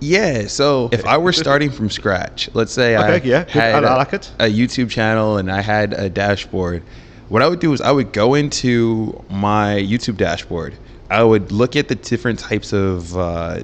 Yeah, 0.00 0.46
so 0.46 0.88
if 0.92 1.04
I 1.04 1.16
were 1.18 1.32
starting 1.32 1.70
from 1.70 1.90
scratch, 1.90 2.48
let's 2.54 2.72
say 2.72 2.94
I 2.94 3.16
yeah, 3.16 3.44
had 3.48 3.74
I- 3.74 3.88
I 3.88 3.94
a- 3.94 3.96
like 3.96 4.12
it. 4.12 4.32
a 4.38 4.44
YouTube 4.44 4.90
channel 4.90 5.38
and 5.38 5.50
I 5.50 5.60
had 5.60 5.92
a 5.92 6.08
dashboard, 6.08 6.84
what 7.28 7.42
I 7.42 7.48
would 7.48 7.58
do 7.60 7.72
is 7.72 7.80
I 7.80 7.90
would 7.90 8.12
go 8.12 8.34
into 8.34 9.20
my 9.28 9.74
YouTube 9.74 10.16
dashboard. 10.16 10.78
I 11.10 11.24
would 11.24 11.50
look 11.50 11.74
at 11.74 11.88
the 11.88 11.94
different 11.96 12.38
types 12.38 12.72
of, 12.72 13.16
uh, 13.16 13.62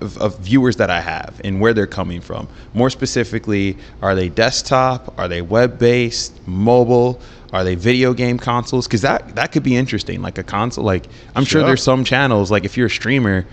of 0.00 0.16
of 0.18 0.38
viewers 0.40 0.76
that 0.76 0.90
I 0.90 1.00
have 1.00 1.40
and 1.44 1.60
where 1.60 1.72
they're 1.74 1.86
coming 1.86 2.20
from. 2.20 2.48
More 2.74 2.90
specifically, 2.90 3.76
are 4.02 4.14
they 4.14 4.28
desktop? 4.28 5.18
Are 5.18 5.28
they 5.28 5.42
web 5.42 5.78
based? 5.78 6.38
Mobile? 6.46 7.20
Are 7.52 7.64
they 7.64 7.74
video 7.74 8.12
game 8.12 8.38
consoles? 8.38 8.86
Because 8.86 9.02
that 9.02 9.34
that 9.36 9.52
could 9.52 9.62
be 9.62 9.76
interesting. 9.76 10.20
Like 10.22 10.38
a 10.38 10.42
console. 10.42 10.84
Like 10.84 11.06
I'm 11.34 11.44
sure 11.44 11.60
Sure. 11.60 11.66
there's 11.66 11.82
some 11.82 12.04
channels. 12.04 12.50
Like 12.50 12.64
if 12.64 12.76
you're 12.76 12.86
a 12.88 12.90
streamer, 12.90 13.46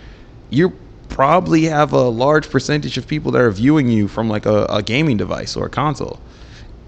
you 0.49 0.73
probably 1.09 1.63
have 1.65 1.93
a 1.93 2.01
large 2.09 2.49
percentage 2.49 2.97
of 2.97 3.07
people 3.07 3.31
that 3.31 3.41
are 3.41 3.51
viewing 3.51 3.87
you 3.89 4.07
from 4.07 4.27
like 4.27 4.45
a, 4.45 4.65
a 4.65 4.81
gaming 4.83 5.17
device 5.17 5.55
or 5.55 5.67
a 5.67 5.69
console. 5.69 6.19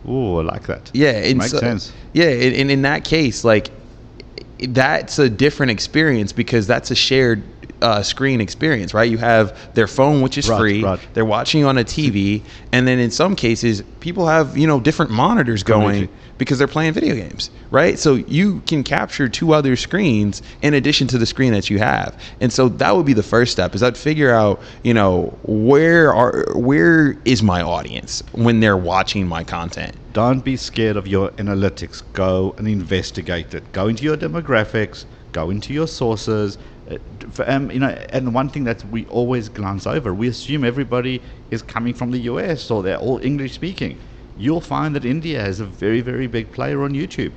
Ooh, 0.10 0.40
I 0.40 0.44
like 0.44 0.68
that. 0.68 0.90
Yeah, 0.94 1.12
and 1.12 1.38
makes 1.38 1.52
so- 1.52 1.60
sense. 1.60 1.92
Yeah, 2.14 2.26
and, 2.30 2.56
and 2.56 2.72
in 2.72 2.82
that 2.84 3.04
case, 3.06 3.44
like 3.44 3.70
that's 4.60 5.20
a 5.20 5.30
different 5.30 5.72
experience 5.72 6.34
because 6.34 6.66
that's 6.68 6.90
a 6.92 6.96
shared 6.96 7.44
uh, 7.82 8.02
screen 8.02 8.42
experience, 8.42 8.94
right? 8.94 9.10
You 9.10 9.18
have 9.18 9.74
their 9.74 9.88
phone, 9.88 10.22
which 10.22 10.38
is 10.38 10.48
free. 10.60 10.82
They're 11.14 11.26
watching 11.26 11.64
on 11.66 11.78
a 11.78 11.84
TV, 11.84 12.42
and 12.72 12.88
then 12.88 13.00
in 13.00 13.12
some 13.12 13.36
cases, 13.36 13.84
people 14.00 14.28
have 14.28 14.58
you 14.58 14.68
know 14.68 14.80
different 14.80 15.12
monitors 15.12 15.64
going 15.64 16.10
because 16.38 16.60
they're 16.60 16.68
playing 16.68 16.94
video 16.94 17.16
games, 17.16 17.50
right? 17.72 17.98
So 17.98 18.16
you 18.16 18.62
can 18.68 18.84
capture 18.84 19.28
two 19.28 19.54
other 19.54 19.76
screens 19.76 20.42
in 20.62 20.74
addition 20.74 21.08
to 21.08 21.18
the 21.18 21.26
screen 21.26 21.54
that 21.54 21.70
you 21.70 21.80
have, 21.80 22.20
and 22.42 22.52
so 22.52 22.70
that 22.70 22.96
would 22.96 23.06
be 23.06 23.14
the 23.14 23.24
first 23.24 23.52
step. 23.52 23.76
Is 23.76 23.84
I'd 23.84 23.98
figure 23.98 24.34
out, 24.34 24.62
you 24.84 24.94
know, 24.94 25.38
where 25.44 26.14
are 26.14 26.46
where 26.56 27.18
is 27.26 27.44
my 27.44 27.62
audience 27.62 28.24
when 28.32 28.60
they're 28.60 28.78
watching 28.78 29.28
my 29.28 29.44
content. 29.44 29.96
Don't 30.14 30.44
be 30.44 30.58
scared 30.58 30.98
of 30.98 31.08
your 31.08 31.30
analytics. 31.32 32.02
Go 32.14 32.56
and 32.58 32.68
investigate 32.68 33.54
it. 33.54 33.72
Go 33.72 33.88
into 33.88 34.04
your 34.04 34.18
demographics. 34.18 35.06
Go 35.32 35.52
into 35.52 35.74
your 35.74 35.88
sources. 35.88 36.58
For- 37.32 37.50
Um, 37.50 37.70
you 37.72 37.80
know, 37.80 37.94
and 38.10 38.34
one 38.34 38.50
thing 38.50 38.64
that 38.66 38.84
we 38.92 39.06
always 39.06 39.50
glance 39.50 39.86
over, 39.88 40.14
we 40.14 40.28
assume 40.28 40.64
everybody 40.64 41.22
is 41.52 41.62
coming 41.62 41.94
from 41.94 42.12
the 42.12 42.20
US 42.32 42.72
or 42.72 42.82
they're 42.84 42.98
all 42.98 43.20
English 43.24 43.54
speaking. 43.54 43.98
You'll 44.38 44.62
find 44.62 44.96
that 44.96 45.04
India 45.06 45.46
is 45.46 45.60
a 45.60 45.66
very, 45.66 46.02
very 46.02 46.28
big 46.28 46.52
player 46.52 46.84
on 46.84 46.92
YouTube. 46.94 47.34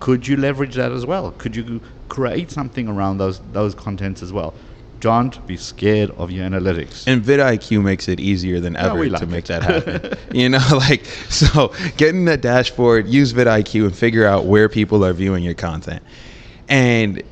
Could 0.00 0.28
you 0.28 0.36
leverage 0.36 0.74
that 0.74 0.92
as 0.92 1.06
well? 1.06 1.30
Could 1.32 1.56
you 1.56 1.80
create 2.08 2.50
something 2.50 2.86
around 2.88 3.18
those 3.18 3.40
those 3.52 3.74
contents 3.74 4.22
as 4.22 4.32
well? 4.32 4.54
Don't 5.00 5.46
be 5.46 5.56
scared 5.56 6.10
of 6.16 6.30
your 6.30 6.44
analytics. 6.46 7.06
And 7.06 7.22
vidIQ 7.22 7.82
makes 7.82 8.08
it 8.08 8.18
easier 8.20 8.60
than 8.60 8.76
ever 8.76 8.98
we 8.98 9.10
to 9.10 9.26
make 9.26 9.44
it. 9.44 9.48
that 9.48 9.62
happen. 9.84 10.18
you 10.32 10.48
know, 10.48 10.64
like 10.72 11.04
so 11.28 11.72
get 11.96 12.10
in 12.14 12.24
that 12.26 12.40
dashboard, 12.42 13.06
use 13.08 13.32
vidIQ 13.32 13.84
and 13.86 13.96
figure 13.96 14.26
out 14.26 14.44
where 14.46 14.68
people 14.68 15.04
are 15.04 15.12
viewing 15.12 15.42
your 15.44 15.54
content. 15.54 16.02
And 16.68 17.22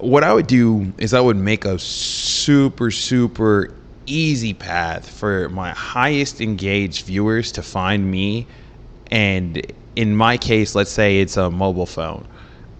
what 0.00 0.24
I 0.24 0.32
would 0.32 0.46
do 0.46 0.92
is 0.98 1.14
I 1.14 1.20
would 1.20 1.36
make 1.36 1.64
a 1.64 1.78
super 1.78 2.90
super 2.90 3.74
easy 4.06 4.54
path 4.54 5.08
for 5.08 5.48
my 5.50 5.70
highest 5.70 6.40
engaged 6.40 7.06
viewers 7.06 7.52
to 7.52 7.62
find 7.62 8.10
me. 8.10 8.48
And 9.10 9.62
in 9.96 10.16
my 10.16 10.36
case 10.38 10.74
let's 10.74 10.90
say 10.90 11.20
it's 11.20 11.36
a 11.36 11.50
mobile 11.50 11.86
phone. 11.86 12.26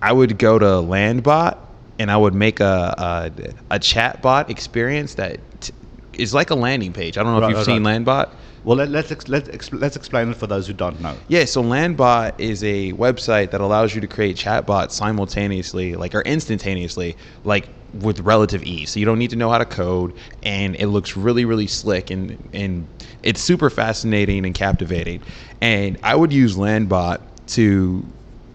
I 0.02 0.12
would 0.12 0.38
go 0.38 0.58
to 0.58 0.64
landbot 0.66 1.58
and 1.98 2.10
i 2.10 2.16
would 2.16 2.34
make 2.34 2.60
a 2.60 2.94
a, 2.98 3.74
a 3.74 3.78
chat 3.78 4.22
bot 4.22 4.50
experience 4.50 5.14
that 5.16 5.40
t- 5.60 5.74
is 6.14 6.32
like 6.34 6.50
a 6.50 6.54
landing 6.54 6.92
page. 6.92 7.18
I 7.18 7.22
don't 7.22 7.34
know 7.34 7.40
Right, 7.40 7.50
if 7.50 7.50
you've 7.50 7.58
right, 7.58 7.66
seen 7.66 7.84
right. 7.84 7.84
landbot 7.84 8.30
Well, 8.62 8.76
let, 8.76 8.90
let's 8.90 9.10
ex- 9.10 9.28
let's 9.28 9.48
ex- 9.48 9.72
let's 9.72 9.96
explain 9.96 10.30
it 10.30 10.36
for 10.36 10.46
those 10.46 10.66
who 10.66 10.72
don't 10.72 11.00
know. 11.00 11.16
Yeah, 11.28 11.44
so 11.46 11.62
Landbot 11.62 12.38
is 12.38 12.62
a 12.62 12.92
website 12.92 13.50
that 13.52 13.60
allows 13.60 13.94
you 13.94 14.00
to 14.00 14.06
create 14.06 14.36
chatbots 14.36 14.92
simultaneously, 14.92 15.94
like 15.94 16.14
or 16.14 16.22
instantaneously, 16.22 17.16
like 17.44 17.68
with 17.94 18.20
relative 18.20 18.62
ease. 18.62 18.90
So 18.90 19.00
you 19.00 19.06
don't 19.06 19.18
need 19.18 19.30
to 19.30 19.36
know 19.36 19.50
how 19.50 19.58
to 19.58 19.64
code, 19.64 20.14
and 20.42 20.76
it 20.76 20.88
looks 20.88 21.16
really, 21.16 21.44
really 21.44 21.66
slick, 21.66 22.10
and 22.10 22.36
and 22.52 22.86
it's 23.22 23.40
super 23.40 23.70
fascinating 23.70 24.44
and 24.44 24.54
captivating. 24.54 25.22
And 25.60 25.98
I 26.02 26.14
would 26.14 26.32
use 26.32 26.56
Landbot 26.56 27.20
to 27.48 28.04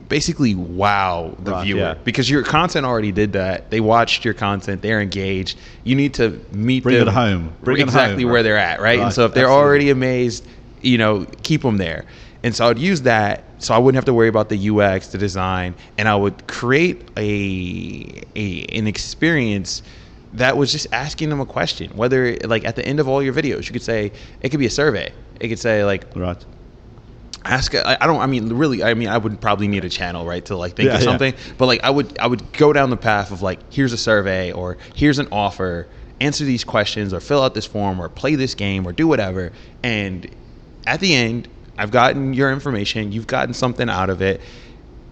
basically 0.07 0.55
wow 0.55 1.35
the 1.39 1.51
Right, 1.51 1.63
viewer 1.63 1.79
yeah. 1.79 1.93
because 2.03 2.29
your 2.29 2.43
content 2.43 2.85
already 2.85 3.11
did 3.11 3.33
that. 3.33 3.69
They 3.71 3.81
watched 3.81 4.25
your 4.25 4.33
content, 4.33 4.81
they're 4.81 5.01
engaged. 5.01 5.57
You 5.83 5.95
need 5.95 6.13
to 6.15 6.39
meet 6.51 6.83
Bring 6.83 6.99
them 6.99 7.07
it 7.07 7.13
home. 7.13 7.53
Bring 7.63 7.77
it 7.77 7.83
exactly 7.83 8.23
home, 8.23 8.31
where 8.31 8.39
right. 8.39 8.43
they're 8.43 8.57
at, 8.57 8.81
right? 8.81 8.99
and 8.99 9.13
so 9.13 9.25
if 9.25 9.33
they're 9.33 9.45
absolutely. 9.45 9.65
already 9.67 9.89
amazed, 9.89 10.47
you 10.81 10.97
know, 10.97 11.25
keep 11.43 11.61
them 11.61 11.77
there. 11.77 12.05
And 12.43 12.55
so 12.55 12.67
I'd 12.67 12.77
use 12.77 13.01
that 13.03 13.43
so 13.57 13.73
I 13.73 13.77
wouldn't 13.77 13.95
have 13.95 14.05
to 14.05 14.13
worry 14.13 14.27
about 14.27 14.49
the 14.49 14.69
UX, 14.69 15.07
the 15.07 15.17
design, 15.17 15.75
and 15.97 16.07
I 16.07 16.15
would 16.15 16.47
create 16.47 17.09
a, 17.17 18.21
a 18.35 18.65
an 18.77 18.87
experience 18.87 19.81
that 20.33 20.57
was 20.57 20.71
just 20.71 20.87
asking 20.91 21.29
them 21.29 21.39
a 21.39 21.45
question. 21.45 21.89
Whether 21.95 22.37
like 22.43 22.65
at 22.65 22.75
the 22.75 22.85
end 22.85 22.99
of 22.99 23.07
all 23.07 23.23
your 23.23 23.33
videos, 23.33 23.65
you 23.67 23.73
could 23.73 23.81
say 23.81 24.11
it 24.41 24.49
could 24.49 24.59
be 24.59 24.65
a 24.65 24.71
survey. 24.71 25.11
It 25.39 25.47
could 25.47 25.59
say 25.59 25.85
like 25.85 26.05
Right. 26.15 26.43
Ask 27.45 27.73
I, 27.75 27.97
I 28.01 28.07
don't 28.07 28.19
i 28.21 28.25
mean 28.25 28.51
really 28.53 28.83
i 28.83 28.93
mean 28.93 29.07
i 29.07 29.17
would 29.17 29.39
probably 29.39 29.67
need 29.67 29.85
a 29.85 29.89
channel 29.89 30.25
right 30.25 30.43
to 30.45 30.57
like 30.57 30.75
think 30.75 30.87
Yeah, 30.87 30.95
of 30.95 31.01
yeah. 31.01 31.05
something. 31.05 31.33
But 31.57 31.67
like 31.67 31.83
i 31.83 31.89
would 31.89 32.17
i 32.19 32.27
would 32.27 32.51
go 32.53 32.73
down 32.73 32.89
the 32.89 32.97
path 32.97 33.31
of 33.31 33.41
like 33.41 33.59
here's 33.71 33.93
a 33.93 33.97
survey 33.97 34.51
or 34.51 34.77
here's 34.95 35.19
an 35.19 35.27
offer 35.31 35.87
answer 36.19 36.45
these 36.45 36.63
questions 36.63 37.13
or 37.13 37.19
fill 37.19 37.43
out 37.43 37.53
this 37.53 37.65
form 37.65 37.99
or 37.99 38.07
play 38.09 38.35
this 38.35 38.55
game 38.55 38.87
or 38.87 38.93
do 38.93 39.05
whatever. 39.07 39.51
And 39.83 40.29
at 40.87 40.99
the 40.99 41.13
end 41.15 41.47
i've 41.77 41.91
gotten 41.91 42.33
your 42.33 42.51
information. 42.51 43.11
You've 43.11 43.27
gotten 43.27 43.53
something 43.53 43.89
out 43.89 44.09
of 44.09 44.21
it. 44.21 44.41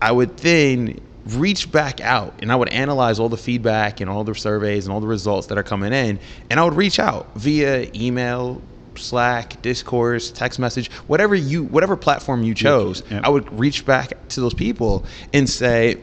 I 0.02 0.12
would 0.12 0.38
then 0.38 1.00
reach 1.26 1.72
back 1.72 2.02
out 2.02 2.34
and 2.42 2.52
i 2.52 2.56
would 2.56 2.68
analyze 2.70 3.18
all 3.20 3.30
the 3.30 3.38
feedback 3.38 4.02
and 4.02 4.10
all 4.10 4.24
the 4.26 4.36
surveys 4.36 4.86
and 4.86 4.94
all 4.94 5.00
the 5.00 5.08
results 5.08 5.48
that 5.48 5.58
are 5.58 5.64
coming 5.64 5.94
in. 5.94 6.20
And 6.50 6.60
i 6.60 6.64
would 6.64 6.74
reach 6.74 7.00
out 7.00 7.28
via 7.36 7.90
email 7.96 8.62
slack 8.98 9.62
discourse 9.62 10.32
text 10.32 10.60
message 10.60 10.92
whatever 11.08 11.36
you 11.36 11.64
whatever 11.64 11.96
platform 11.96 12.44
you 12.44 12.54
chose 12.54 13.04
yeah. 13.10 13.22
i 13.24 13.30
would 13.30 13.52
reach 13.58 13.86
back 13.86 14.28
to 14.28 14.42
those 14.42 14.54
people 14.54 15.06
and 15.34 15.50
say 15.50 16.00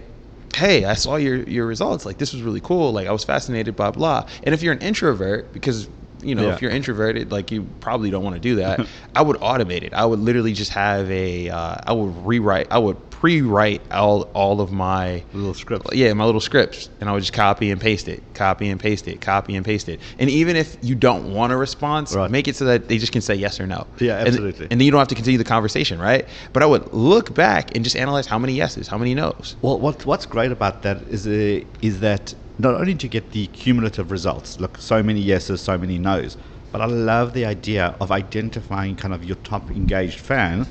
hey 0.54 0.84
i 0.84 0.94
saw 0.94 1.16
your 1.16 1.42
your 1.44 1.66
results. 1.66 2.04
Like 2.04 2.18
this 2.18 2.32
was 2.32 2.42
really 2.42 2.60
cool. 2.60 2.92
Like 2.92 3.06
i 3.06 3.12
was 3.12 3.24
fascinated 3.24 3.76
blah 3.76 3.90
blah. 3.90 4.26
And 4.42 4.54
if 4.54 4.62
you're 4.62 4.72
an 4.72 4.80
introvert 4.80 5.52
because 5.52 5.88
you 6.22 6.34
know 6.34 6.48
Yeah. 6.48 6.54
if 6.54 6.62
you're 6.62 6.70
introverted 6.70 7.30
like 7.32 7.50
you 7.50 7.66
probably 7.80 8.10
don't 8.10 8.22
want 8.24 8.34
to 8.36 8.40
do 8.40 8.56
that 8.56 8.86
i 9.16 9.22
would 9.22 9.36
automate 9.38 9.82
it 9.82 9.92
i 9.94 10.04
would 10.04 10.18
literally 10.20 10.52
just 10.52 10.72
have 10.72 11.10
a 11.10 11.48
uh, 11.48 11.76
i 11.86 11.92
would 11.92 12.14
rewrite 12.26 12.68
i 12.70 12.78
would 12.78 12.96
pre-write 13.10 13.82
all 13.92 14.22
all 14.32 14.62
of 14.62 14.72
my 14.72 15.22
Little 15.34 15.52
scripts. 15.52 15.94
yeah, 15.94 16.10
my 16.14 16.24
little 16.24 16.40
scripts, 16.40 16.88
and 17.02 17.10
I 17.10 17.12
would 17.12 17.20
just 17.20 17.34
copy 17.34 17.70
and 17.70 17.78
paste 17.78 18.08
it, 18.08 18.22
copy 18.32 18.66
and 18.70 18.80
paste 18.80 19.06
it, 19.08 19.20
copy 19.20 19.56
and 19.56 19.62
paste 19.62 19.90
it. 19.90 20.00
And 20.18 20.30
even 20.30 20.56
if 20.56 20.78
you 20.80 20.94
don't 20.94 21.34
want 21.34 21.52
a 21.52 21.56
response, 21.58 22.14
Right. 22.14 22.30
make 22.30 22.48
it 22.48 22.56
so 22.56 22.64
that 22.64 22.88
they 22.88 22.96
just 22.96 23.12
can 23.12 23.20
say 23.20 23.34
yes 23.34 23.60
or 23.60 23.66
no. 23.66 23.86
Yeah, 23.98 24.20
And- 24.20 24.28
absolutely. 24.28 24.68
And, 24.70 24.80
then 24.80 24.86
you 24.86 24.90
don't 24.90 25.00
have 25.00 25.08
to 25.08 25.14
continue 25.14 25.36
the 25.36 25.44
conversation, 25.44 25.98
right? 25.98 26.26
But 26.54 26.62
I 26.62 26.66
would 26.66 26.94
look 26.94 27.34
back 27.34 27.74
and 27.76 27.84
just 27.84 27.94
analyze 27.94 28.26
how 28.26 28.38
many 28.38 28.54
yeses, 28.54 28.88
how 28.88 28.96
many 28.96 29.14
nos. 29.14 29.54
Well, 29.60 29.78
what 29.78 30.06
what's 30.06 30.24
great 30.24 30.50
about 30.50 30.80
that 30.84 31.02
is 31.10 31.26
uh, 31.26 31.60
is 31.82 32.00
that 32.00 32.32
not 32.60 32.74
only 32.74 32.94
to 32.94 33.08
get 33.08 33.30
the 33.30 33.46
cumulative 33.48 34.10
results, 34.10 34.60
look, 34.60 34.78
so 34.78 35.02
many 35.02 35.20
yeses, 35.20 35.60
so 35.62 35.78
many 35.78 35.98
nos, 35.98 36.36
but 36.72 36.80
I 36.80 36.86
love 36.86 37.32
the 37.32 37.44
idea 37.44 37.96
of 38.00 38.12
identifying 38.12 38.96
kind 38.96 39.14
of 39.14 39.24
your 39.24 39.36
top 39.36 39.70
engaged 39.70 40.20
fan 40.20 40.66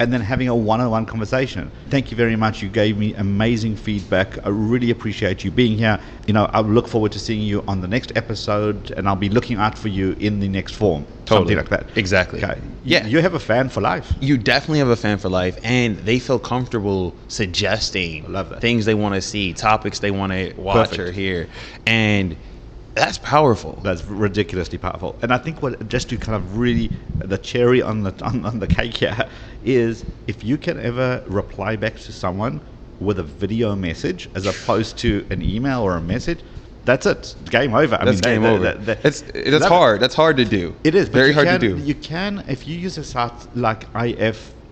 and 0.00 0.12
then 0.12 0.20
having 0.20 0.48
a 0.48 0.54
one-on-one 0.54 1.06
conversation. 1.06 1.70
Thank 1.88 2.10
you 2.10 2.16
very 2.16 2.36
much. 2.36 2.62
You 2.62 2.68
gave 2.68 2.98
me 2.98 3.14
amazing 3.14 3.76
feedback. 3.76 4.38
I 4.44 4.48
really 4.48 4.90
appreciate 4.90 5.44
you 5.44 5.50
being 5.50 5.78
here. 5.78 6.00
You 6.26 6.34
know, 6.34 6.46
I 6.52 6.60
look 6.60 6.88
forward 6.88 7.12
to 7.12 7.18
seeing 7.18 7.42
you 7.42 7.62
on 7.68 7.80
the 7.80 7.88
next 7.88 8.12
episode, 8.16 8.90
and 8.92 9.08
I'll 9.08 9.16
be 9.16 9.28
looking 9.28 9.56
out 9.58 9.78
for 9.78 9.88
you 9.88 10.16
in 10.18 10.40
the 10.40 10.48
next 10.48 10.74
form. 10.74 11.06
Totally. 11.24 11.54
Something 11.54 11.56
like 11.56 11.68
that. 11.70 11.96
Exactly. 11.96 12.44
Okay. 12.44 12.60
Yeah. 12.82 13.06
You 13.06 13.20
have 13.20 13.34
a 13.34 13.40
fan 13.40 13.68
for 13.68 13.80
life. 13.80 14.14
You 14.20 14.36
definitely 14.36 14.80
have 14.80 14.88
a 14.88 14.96
fan 14.96 15.18
for 15.18 15.28
life, 15.28 15.58
and 15.62 15.98
they 15.98 16.18
feel 16.18 16.38
comfortable 16.38 17.16
suggesting 17.28 18.30
love 18.30 18.58
things 18.60 18.84
they 18.84 18.94
want 18.94 19.14
to 19.14 19.22
see, 19.22 19.52
topics 19.52 20.00
they 20.00 20.10
want 20.10 20.32
to 20.32 20.52
watch 20.56 20.90
Perfect. 20.90 21.08
or 21.08 21.12
hear, 21.12 21.48
and 21.86 22.36
that's 22.94 23.18
powerful. 23.18 23.80
That's 23.82 24.04
ridiculously 24.04 24.78
powerful. 24.78 25.18
And 25.22 25.32
I 25.32 25.38
think 25.38 25.62
what 25.62 25.88
just 25.88 26.08
to 26.10 26.18
kind 26.18 26.36
of 26.36 26.56
really 26.58 26.92
the 27.18 27.38
cherry 27.38 27.82
on 27.82 28.02
the 28.02 28.14
on, 28.24 28.44
on 28.44 28.58
the 28.60 28.68
cake 28.68 28.96
here 28.96 29.28
is 29.62 30.04
if 30.26 30.44
you 30.44 30.56
can 30.58 30.78
ever 30.80 31.22
reply 31.26 31.76
back 31.76 31.96
to 31.96 32.12
someone 32.12 32.60
with 33.00 33.18
a 33.18 33.22
video 33.24 33.74
message 33.74 34.28
as 34.34 34.46
opposed 34.46 34.96
to 34.98 35.26
an 35.30 35.42
email 35.42 35.80
or 35.82 35.96
a 35.96 36.00
message, 36.00 36.44
that's 36.84 37.06
it. 37.06 37.34
Game 37.50 37.74
over. 37.74 37.96
I 38.00 38.04
That's 38.04 38.20
they- 38.20 38.30
game 38.34 38.42
they- 38.42 38.48
over. 38.50 38.72
they- 38.74 38.84
they- 38.94 39.00
That's 39.02 39.22
that's 39.22 39.46
it. 39.46 39.62
hard. 39.62 40.00
That's 40.00 40.14
hard 40.14 40.36
to 40.36 40.44
do. 40.44 40.76
It 40.84 40.94
is 40.94 41.08
very 41.08 41.32
hard 41.32 41.46
can, 41.48 41.60
to 41.60 41.68
do. 41.76 41.82
You 41.82 41.94
can 41.94 42.44
if 42.46 42.66
you 42.68 42.76
use 42.78 42.96
a 42.98 43.04
site 43.04 43.32
like 43.56 43.90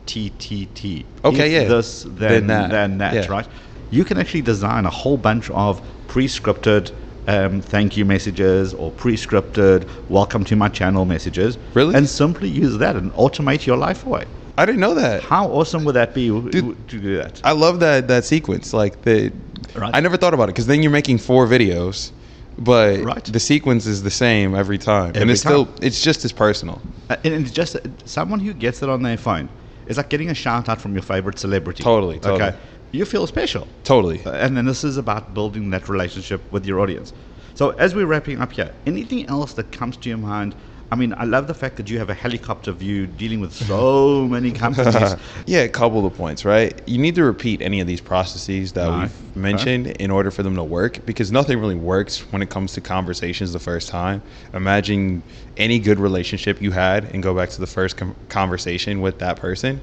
IFTTT. 0.07 1.07
Okay, 1.25 1.53
yeah. 1.53 1.65
This 1.69 2.03
then 2.05 2.17
Then 2.17 2.47
that. 2.47 2.71
then 2.71 2.99
that, 2.99 3.15
Yeah. 3.15 3.27
right? 3.29 3.49
You 3.91 4.05
can 4.05 4.19
actually 4.19 4.43
design 4.43 4.87
a 4.87 4.91
whole 4.91 5.17
bunch 5.17 5.51
of 5.51 5.83
pre-scripted 6.07 6.93
um, 7.27 7.61
thank 7.61 7.97
you 7.97 8.05
messages 8.05 8.75
or 8.75 8.91
pre-scripted 8.91 9.89
welcome 10.09 10.45
to 10.45 10.57
my 10.57 10.69
channel 10.69 11.05
messages. 11.05 11.59
Really? 11.75 11.95
And 11.95 12.09
simply 12.09 12.49
use 12.49 12.79
that 12.79 12.97
and 12.97 13.13
automate 13.13 13.67
your 13.67 13.77
life 13.77 14.05
away. 14.05 14.25
I 14.59 14.67
didn't 14.67 14.81
know 14.81 14.95
that. 14.95 15.23
How 15.23 15.49
awesome 15.49 15.85
would 15.85 15.95
that 15.95 16.15
be 16.15 16.29
Dude. 16.29 16.89
to 16.89 17.01
do 17.01 17.17
that? 17.17 17.41
I 17.43 17.53
love 17.53 17.81
that 17.81 18.09
that 18.09 18.25
sequence. 18.25 18.73
Like 18.73 19.03
the 19.03 19.33
Right. 19.75 19.95
I 19.95 20.01
never 20.01 20.17
thought 20.17 20.35
about 20.35 20.45
it 20.45 20.53
because 20.53 20.67
then 20.67 20.83
you're 20.83 20.93
making 20.93 21.19
four 21.19 21.47
videos, 21.47 22.13
but 22.59 23.01
Right. 23.01 23.25
the 23.25 23.41
sequence 23.41 23.87
is 23.87 24.03
the 24.03 24.11
same 24.11 24.55
every 24.55 24.77
time, 24.77 25.09
and 25.09 25.17
Every 25.19 25.33
it's 25.33 25.41
still 25.41 25.69
it's 25.81 26.03
just 26.03 26.25
as 26.25 26.33
personal. 26.33 26.83
Uh, 27.09 27.17
and 27.25 27.35
it's 27.35 27.51
just 27.51 27.77
uh, 27.77 27.81
someone 28.05 28.41
who 28.41 28.53
gets 28.53 28.83
it 28.83 28.89
on 28.91 29.03
their 29.03 29.17
phone. 29.17 29.49
It's 29.87 29.97
like 29.97 30.11
getting 30.11 30.31
a 30.31 30.35
shout 30.35 30.69
out 30.69 30.81
from 30.81 30.93
your 30.93 31.03
favorite 31.03 31.39
celebrity. 31.39 31.83
Totally, 31.83 32.19
totally. 32.19 32.51
Okay. 32.51 32.57
You 32.93 33.05
feel 33.07 33.27
special. 33.27 33.67
Totally. 33.85 34.21
Uh, 34.25 34.33
And 34.33 34.57
then 34.57 34.67
this 34.67 34.85
is 34.85 34.97
about 34.99 35.33
building 35.35 35.71
that 35.71 35.89
relationship 35.89 36.41
with 36.53 36.67
your 36.67 36.79
audience. 36.81 37.13
So 37.55 37.71
as 37.71 37.95
we're 37.95 38.07
wrapping 38.07 38.41
up 38.41 38.53
here, 38.53 38.71
anything 38.87 39.27
else 39.29 39.55
that 39.55 39.73
comes 39.73 39.97
to 39.99 40.09
your 40.09 40.19
mind? 40.19 40.55
I 40.91 40.95
mean, 40.95 41.15
I 41.17 41.25
love 41.25 41.47
the 41.47 41.55
fact 41.55 41.77
that 41.79 41.89
you 41.89 41.99
have 41.99 42.11
a 42.11 42.15
helicopter 42.15 42.71
view 42.71 43.07
dealing 43.07 43.41
with 43.41 43.55
so 43.55 44.29
many 44.37 44.53
companies. 44.53 45.17
yeah, 45.47 45.61
a 45.61 45.69
couple 45.69 46.05
of 46.05 46.15
points, 46.15 46.45
right? 46.45 46.79
You 46.87 46.99
need 46.99 47.15
to 47.15 47.25
repeat 47.25 47.63
any 47.63 47.81
of 47.81 47.87
these 47.87 48.03
processes 48.03 48.73
that 48.75 48.89
Right. 48.89 49.01
we've 49.09 49.37
mentioned 49.37 49.87
in 49.87 50.11
order 50.11 50.31
for 50.31 50.43
them 50.43 50.55
to 50.57 50.63
work 50.65 51.07
because 51.07 51.33
nothing 51.33 51.59
really 51.59 51.77
works 51.77 52.31
when 52.31 52.43
it 52.43 52.51
comes 52.51 52.75
to 52.75 52.83
conversations 52.83 53.55
the 53.55 53.59
first 53.59 53.89
time. 53.89 54.21
Imagine 54.53 55.23
any 55.57 55.79
good 55.79 55.99
relationship 55.99 56.61
you 56.61 56.73
had 56.73 57.05
and 57.15 57.23
go 57.23 57.35
back 57.35 57.49
to 57.51 57.61
the 57.61 57.67
first 57.67 57.97
com- 57.97 58.15
conversation 58.29 59.01
with 59.01 59.19
that 59.21 59.39
person. 59.39 59.81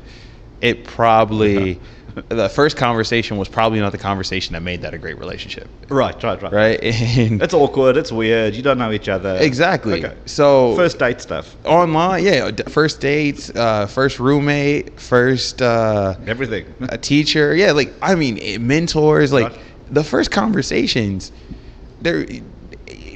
It 0.62 0.84
probably, 0.84 1.80
the 2.30 2.50
first 2.50 2.76
conversation 2.78 3.38
was 3.38 3.48
probably 3.48 3.80
not 3.80 3.92
the 3.92 3.98
conversation 3.98 4.54
that 4.54 4.62
made 4.62 4.82
that 4.82 4.94
a 4.94 4.98
great 4.98 5.18
relationship, 5.18 5.70
right, 5.90 6.22
right, 6.24 6.42
right. 6.42 6.52
right? 6.52 6.80
And 7.18 7.42
It's 7.42 7.54
awkward. 7.54 7.96
It's 7.98 8.12
weird. 8.12 8.56
You 8.56 8.62
don't 8.62 8.78
know 8.78 8.92
each 8.92 9.08
other. 9.10 9.38
Exactly. 9.40 10.04
Okay. 10.04 10.16
So 10.26 10.76
First 10.76 11.00
date 11.00 11.22
stuff. 11.22 11.56
online, 11.66 12.24
yeah, 12.26 12.52
first 12.68 13.00
dates, 13.00 13.50
uh, 13.52 13.86
first 13.88 14.20
roommate, 14.20 15.00
first 15.00 15.62
uh, 15.62 16.16
Everything. 16.28 16.66
a 16.90 16.98
teacher, 16.98 17.56
yeah, 17.56 17.72
like 17.72 17.94
I 18.02 18.16
mean, 18.16 18.38
eh, 18.42 18.58
mentors, 18.58 19.32
like 19.32 19.46
Right. 19.52 19.60
the 19.92 20.04
first 20.04 20.32
conversations, 20.32 21.32
they're 22.02 22.26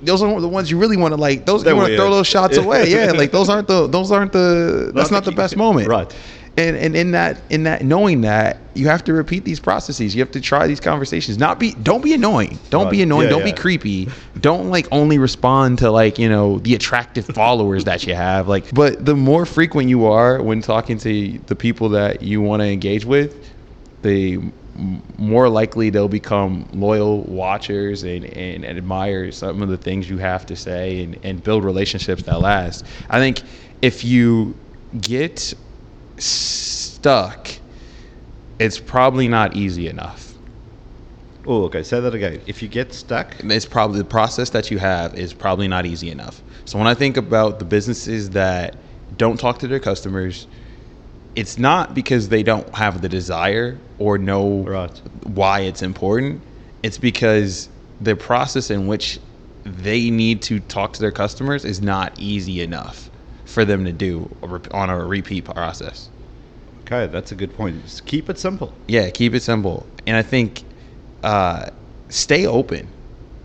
those 0.03 0.21
aren't 0.21 0.41
the 0.41 0.47
ones 0.49 0.69
you 0.69 0.77
really 0.77 0.97
want 0.97 1.13
to 1.13 1.19
like. 1.19 1.45
Those 1.45 1.63
They're 1.63 1.73
you 1.73 1.77
want 1.77 1.89
to 1.89 1.95
throw 1.97 2.11
those 2.11 2.27
shots 2.27 2.57
away, 2.57 2.89
yeah. 2.89 3.11
Like 3.11 3.31
those 3.31 3.49
aren't 3.49 3.67
the 3.67 3.87
those 3.87 4.11
aren't 4.11 4.31
the 4.33 4.91
that's 4.93 5.09
Not 5.09 5.17
not 5.17 5.25
the 5.25 5.31
the 5.31 5.37
best 5.37 5.55
moment, 5.55 5.87
right. 5.87 6.13
And 6.55 6.77
and 6.77 6.95
in 6.95 7.11
that 7.11 7.41
in 7.49 7.63
that 7.63 7.83
knowing 7.83 8.21
that 8.21 8.57
you 8.75 8.87
have 8.87 9.03
to 9.05 9.13
repeat 9.13 9.43
these 9.43 9.59
processes, 9.59 10.13
you 10.13 10.21
have 10.21 10.31
to 10.31 10.41
try 10.41 10.67
these 10.67 10.79
conversations. 10.79 11.39
Not 11.39 11.59
be 11.59 11.73
don't 11.73 12.03
be 12.03 12.13
annoying, 12.13 12.59
don't 12.69 12.91
be 12.91 13.01
annoying, 13.01 13.25
Yeah, 13.25 13.31
don't 13.31 13.39
yeah. 13.47 13.53
be 13.53 13.59
creepy, 13.59 14.07
don't 14.39 14.69
like 14.69 14.87
only 14.91 15.17
respond 15.17 15.79
to 15.79 15.89
like 15.89 16.19
you 16.19 16.29
know 16.29 16.59
the 16.59 16.75
attractive 16.75 17.25
followers 17.33 17.85
that 17.85 18.05
you 18.05 18.13
have. 18.13 18.47
Like, 18.47 18.71
but 18.71 19.03
the 19.03 19.15
more 19.15 19.47
frequent 19.47 19.89
you 19.89 20.05
are 20.05 20.43
when 20.43 20.61
talking 20.61 20.99
to 20.99 21.39
the 21.47 21.55
people 21.55 21.89
that 21.89 22.21
you 22.21 22.39
want 22.41 22.61
to 22.61 22.67
engage 22.67 23.03
with, 23.03 23.49
the 24.03 24.39
more 25.17 25.49
likely 25.49 25.89
they'll 25.89 26.07
become 26.07 26.67
loyal 26.73 27.21
watchers 27.23 28.03
and, 28.03 28.25
and, 28.25 28.65
admire 28.65 29.31
some 29.31 29.61
of 29.61 29.69
the 29.69 29.77
things 29.77 30.09
you 30.09 30.17
have 30.17 30.45
to 30.47 30.55
say 30.55 31.03
and, 31.03 31.19
and 31.23 31.43
build 31.43 31.63
relationships 31.63 32.23
that 32.23 32.39
last. 32.39 32.85
I 33.09 33.19
think 33.19 33.41
if 33.81 34.03
you 34.03 34.55
get 34.99 35.53
stuck, 36.17 37.49
it's 38.59 38.79
probably 38.79 39.27
not 39.27 39.55
easy 39.55 39.87
enough. 39.87 40.33
Oh, 41.45 41.63
okay. 41.65 41.83
Say 41.83 41.99
that 41.99 42.15
again. 42.15 42.41
If 42.47 42.61
you 42.61 42.69
get 42.69 42.93
stuck, 42.93 43.35
It's 43.43 43.65
probably 43.65 43.99
the 43.99 44.05
process 44.05 44.49
that 44.51 44.71
you 44.71 44.77
have 44.77 45.15
is 45.15 45.33
probably 45.33 45.67
not 45.67 45.85
easy 45.85 46.09
enough. 46.09 46.41
So 46.65 46.77
when 46.77 46.87
I 46.87 46.93
think 46.93 47.17
about 47.17 47.59
the 47.59 47.65
businesses 47.65 48.29
that 48.29 48.77
don't 49.17 49.37
talk 49.37 49.59
to 49.59 49.67
their 49.67 49.79
customers, 49.79 50.47
it's 51.35 51.57
not 51.57 51.93
because 51.93 52.29
they 52.29 52.43
don't 52.43 52.73
have 52.75 53.01
the 53.01 53.09
desire 53.09 53.77
or 53.97 54.17
know 54.17 54.63
Right. 54.63 55.01
why 55.23 55.61
it's 55.61 55.81
important. 55.81 56.41
It's 56.81 56.97
because 56.97 57.69
the 57.99 58.15
process 58.15 58.69
in 58.69 58.87
which 58.87 59.19
they 59.65 60.09
need 60.09 60.41
to 60.43 60.59
talk 60.61 60.93
to 60.93 61.01
their 61.01 61.11
customers 61.11 61.65
is 61.65 61.81
not 61.81 62.13
easy 62.17 62.61
enough 62.61 63.09
for 63.45 63.65
them 63.65 63.85
to 63.85 63.91
do 63.91 64.29
on 64.71 64.89
a 64.89 65.03
repeat 65.05 65.45
process. 65.45 66.09
okay, 66.81 67.07
that's 67.07 67.31
a 67.31 67.35
good 67.35 67.53
point. 67.53 67.81
Just 67.83 68.05
keep 68.05 68.29
it 68.29 68.37
simple. 68.39 68.73
Yeah, 68.87 69.09
keep 69.09 69.33
it 69.33 69.41
simple. 69.43 69.87
And 70.07 70.15
I 70.17 70.21
think 70.21 70.63
uh, 71.23 71.67
stay 72.09 72.45
open. 72.45 72.87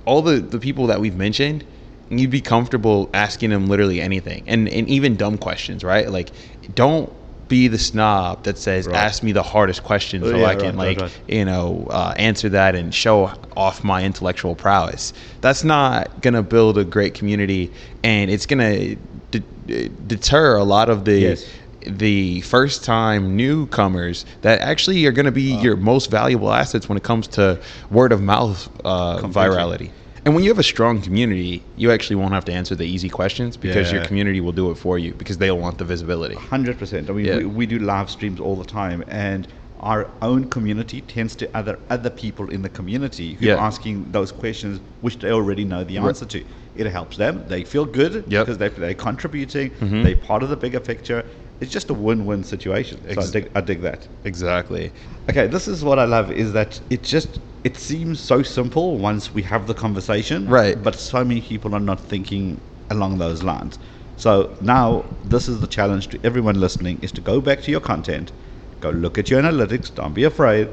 All 0.05 0.23
the, 0.23 0.37
the 0.41 0.59
people 0.59 0.87
that 0.87 1.01
we've 1.01 1.17
mentioned, 1.17 1.65
you'd 2.09 2.31
be 2.31 2.41
comfortable 2.41 3.11
asking 3.13 3.51
them 3.51 3.67
literally 3.67 4.01
anything. 4.01 4.43
And 4.47 4.69
and 4.69 4.89
even 4.89 5.17
dumb 5.17 5.37
questions, 5.39 5.85
right? 5.85 6.09
Like 6.11 6.31
don't 6.75 7.13
be 7.49 7.67
the 7.69 7.79
snob 7.79 8.45
that 8.45 8.59
says 8.59 8.87
Right. 8.87 8.97
ask 8.97 9.23
me 9.23 9.33
the 9.33 9.43
hardest 9.43 9.83
question 9.83 10.23
so 10.23 10.35
Oh, 10.35 10.39
yeah, 10.41 10.47
I 10.49 10.55
can 10.55 10.77
right, 10.77 10.89
like 10.89 10.99
right, 10.99 11.21
you 11.29 11.45
know 11.47 11.87
uh, 11.91 12.13
answer 12.19 12.49
that 12.51 12.75
and 12.75 12.95
show 12.95 13.33
off 13.57 13.83
my 13.85 14.05
intellectual 14.05 14.55
prowess. 14.55 15.13
That's 15.41 15.65
not 15.65 16.21
gonna 16.21 16.43
build 16.43 16.77
a 16.79 16.85
great 16.85 17.15
community, 17.15 17.73
and 18.03 18.31
it's 18.31 18.45
gonna 18.47 18.97
de- 19.31 19.89
deter 20.07 20.57
a 20.57 20.65
lot 20.65 20.89
of 20.89 21.05
the 21.05 21.19
Yes. 21.19 21.45
the 21.87 22.41
first 22.43 22.85
time 22.85 23.37
newcomers 23.37 24.27
that 24.43 24.61
actually 24.61 25.07
are 25.07 25.13
going 25.13 25.27
to 25.27 25.33
be 25.33 25.55
your 25.63 25.77
most 25.77 26.11
valuable 26.11 26.53
assets 26.53 26.89
when 26.89 26.97
it 26.99 27.05
comes 27.05 27.29
to 27.29 27.59
word 27.91 28.13
of 28.13 28.21
mouth 28.21 28.69
uh, 28.85 29.19
virality. 29.23 29.91
And 30.25 30.35
when 30.35 30.45
you 30.45 30.51
have 30.51 30.59
a 30.59 30.65
strong 30.65 31.01
community, 31.01 31.63
you 31.77 31.91
actually 31.93 32.17
won't 32.17 32.35
have 32.35 32.45
to 32.47 32.53
answer 32.53 32.75
the 32.75 32.85
easy 32.85 33.09
questions 33.09 33.57
because 33.57 33.91
your 33.93 34.05
community 34.05 34.41
will 34.41 34.53
do 34.53 34.71
it 34.71 34.75
for 34.75 34.99
you 34.99 35.15
because 35.15 35.39
they'll 35.39 35.59
want 35.59 35.79
the 35.79 35.85
visibility. 35.85 36.35
Hundred 36.35 36.79
percent. 36.79 37.09
I 37.09 37.13
mean, 37.13 37.25
Yeah. 37.25 37.37
we, 37.39 37.45
we 37.47 37.67
do 37.67 37.79
live 37.79 38.11
streams 38.11 38.39
all 38.41 38.57
the 38.57 38.65
time, 38.65 39.03
and 39.09 39.47
our 39.81 40.11
own 40.23 40.49
community 40.51 41.01
tends 41.01 41.37
to 41.37 41.49
other 41.57 41.79
other 41.91 42.11
people 42.11 42.49
in 42.51 42.63
the 42.63 42.69
community 42.69 43.35
who 43.35 43.47
Yeah. 43.47 43.55
are 43.55 43.59
asking 43.67 44.11
those 44.11 44.33
questions, 44.33 44.81
which 45.01 45.19
they 45.19 45.31
already 45.31 45.65
know 45.65 45.85
the 45.85 45.99
Right. 45.99 46.09
answer 46.09 46.27
to. 46.27 46.45
It 46.75 46.87
helps 46.87 47.17
them. 47.17 47.45
They 47.49 47.65
feel 47.65 47.85
good 47.85 48.25
Yep. 48.29 48.47
because 48.47 48.59
they, 48.59 48.69
they're 48.69 48.95
contributing. 48.95 49.71
Mhm. 49.81 50.03
They're 50.05 50.17
part 50.17 50.43
of 50.43 50.49
the 50.49 50.57
bigger 50.57 50.81
picture. 50.81 51.25
It's 51.61 51.73
just 51.73 51.91
a 51.91 51.95
win-win 51.95 52.45
situation. 52.45 52.99
So 53.03 53.09
I 53.09 53.13
Ex- 53.25 53.31
dig, 53.31 53.51
I 53.55 53.61
dig 53.61 53.81
that. 53.83 54.07
Exactly. 54.25 54.93
Okay, 55.29 55.47
this 55.49 55.67
is 55.67 55.83
what 55.85 55.99
I 55.99 56.05
love 56.05 56.31
is 56.31 56.53
that 56.53 56.81
it 56.91 57.03
just 57.03 57.41
it 57.65 57.77
seems 57.77 58.21
so 58.21 58.43
simple 58.43 58.97
once 58.99 59.35
we 59.35 59.43
have 59.43 59.67
the 59.67 59.75
conversation. 59.75 60.49
Right. 60.49 60.81
But 60.81 60.95
so 60.95 61.25
many 61.25 61.41
people 61.41 61.75
are 61.75 61.81
not 61.93 62.01
thinking 62.01 62.61
along 62.91 63.19
those 63.19 63.43
lines. 63.43 63.79
So 64.17 64.57
now 64.61 65.05
this 65.25 65.49
is 65.49 65.61
the 65.61 65.67
challenge 65.67 66.09
to 66.09 66.19
everyone 66.25 66.59
listening 66.61 66.99
is 67.03 67.11
to 67.13 67.21
go 67.21 67.41
back 67.41 67.61
to 67.63 67.71
your 67.73 67.81
content, 67.81 68.33
go 68.81 68.91
look 68.91 69.19
at 69.19 69.31
your 69.31 69.43
analytics, 69.43 69.95
don't 69.95 70.15
be 70.15 70.25
afraid, 70.25 70.69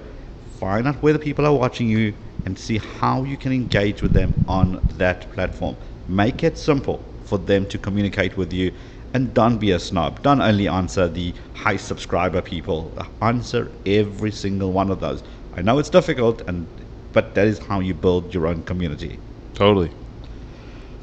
find 0.59 0.87
out 0.87 1.01
where 1.01 1.13
the 1.13 1.19
people 1.19 1.45
are 1.45 1.53
watching 1.53 1.89
you 1.89 2.13
and 2.45 2.57
see 2.57 2.77
how 2.77 3.23
you 3.23 3.37
can 3.37 3.51
engage 3.51 4.01
with 4.01 4.13
them 4.13 4.33
on 4.47 4.83
that 4.97 5.31
platform. 5.33 5.75
Make 6.07 6.43
it 6.43 6.57
simple 6.57 7.03
for 7.23 7.37
them 7.37 7.65
to 7.67 7.77
communicate 7.77 8.37
with 8.37 8.53
you 8.53 8.71
and 9.13 9.33
don't 9.33 9.57
be 9.57 9.71
a 9.71 9.79
snob. 9.79 10.21
Don't 10.21 10.41
only 10.41 10.67
answer 10.67 11.07
the 11.07 11.33
high 11.53 11.77
subscriber 11.77 12.41
people. 12.41 12.97
Answer 13.21 13.71
every 13.85 14.31
single 14.31 14.71
one 14.71 14.91
of 14.91 14.99
those. 14.99 15.23
I 15.53 15.61
know 15.61 15.79
it's 15.79 15.89
difficult 15.89 16.41
and 16.47 16.67
but 17.13 17.33
that 17.35 17.47
is 17.47 17.59
how 17.59 17.79
you 17.79 17.93
build 17.93 18.33
your 18.33 18.45
own 18.45 18.61
community. 18.63 19.19
Totally. 19.53 19.91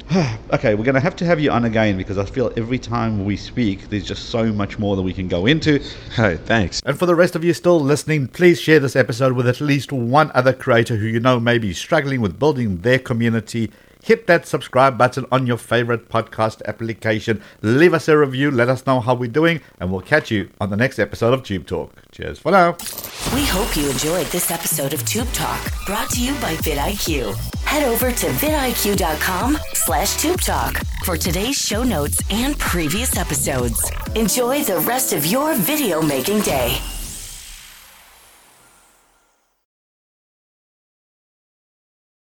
Okay, 0.53 0.75
we're 0.75 0.83
going 0.83 0.93
to 0.93 1.01
have 1.01 1.15
to 1.15 1.25
have 1.25 1.39
you 1.39 1.49
on 1.49 1.65
again 1.65 1.97
because 1.97 2.19
I 2.19 2.25
feel 2.25 2.53
every 2.55 2.77
time 2.77 3.25
we 3.25 3.35
speak, 3.35 3.89
there's 3.89 4.05
just 4.05 4.29
so 4.29 4.53
much 4.53 4.77
more 4.77 4.95
that 4.95 5.01
we 5.01 5.13
can 5.13 5.27
go 5.27 5.47
into. 5.47 5.79
Hey, 6.15 6.37
thanks. 6.37 6.79
And 6.85 6.97
for 6.99 7.07
the 7.07 7.15
rest 7.15 7.35
of 7.35 7.43
you 7.43 7.53
still 7.53 7.79
listening, 7.79 8.27
please 8.27 8.61
share 8.61 8.79
this 8.79 8.95
episode 8.95 9.33
with 9.33 9.47
at 9.47 9.59
least 9.59 9.91
one 9.91 10.31
other 10.35 10.53
creator 10.53 10.97
who 10.97 11.07
you 11.07 11.19
know 11.19 11.39
may 11.39 11.57
be 11.57 11.73
struggling 11.73 12.21
with 12.21 12.37
building 12.37 12.81
their 12.81 12.99
community. 12.99 13.71
Hit 14.03 14.27
that 14.27 14.45
subscribe 14.45 14.97
button 14.97 15.25
on 15.31 15.47
your 15.47 15.55
favorite 15.55 16.09
podcast 16.09 16.61
application. 16.65 17.41
Leave 17.61 17.93
us 17.93 18.09
a 18.09 18.17
review, 18.17 18.51
let 18.51 18.67
us 18.67 18.85
know 18.85 18.99
how 18.99 19.15
we're 19.15 19.31
doing, 19.31 19.61
and 19.79 19.93
we'll 19.93 20.01
catch 20.01 20.29
you 20.29 20.49
on 20.59 20.69
the 20.69 20.75
next 20.75 20.99
episode 20.99 21.33
of 21.33 21.41
Tube 21.41 21.65
Talk. 21.65 22.03
Cheers 22.11 22.37
for 22.37 22.51
now. 22.51 22.71
We 23.33 23.45
hope 23.45 23.77
you 23.77 23.89
enjoyed 23.89 24.27
this 24.27 24.51
episode 24.51 24.93
of 24.93 25.05
Tube 25.05 25.31
Talk, 25.31 25.71
brought 25.85 26.09
to 26.09 26.21
you 26.21 26.33
by 26.41 26.55
vidIQ. 26.57 27.33
Head 27.63 27.83
over 27.83 28.11
to 28.11 28.27
vidIQ.com 28.27 29.57
slash 29.73 30.17
Tube 30.17 30.41
Talk 30.41 30.81
for 31.05 31.15
today's 31.15 31.55
show 31.55 31.83
notes 31.83 32.21
and 32.29 32.59
previous 32.59 33.15
episodes. 33.15 33.89
Enjoy 34.15 34.63
the 34.65 34.79
rest 34.79 35.13
of 35.13 35.25
your 35.25 35.55
video 35.55 36.01
making 36.01 36.41
day. 36.41 36.77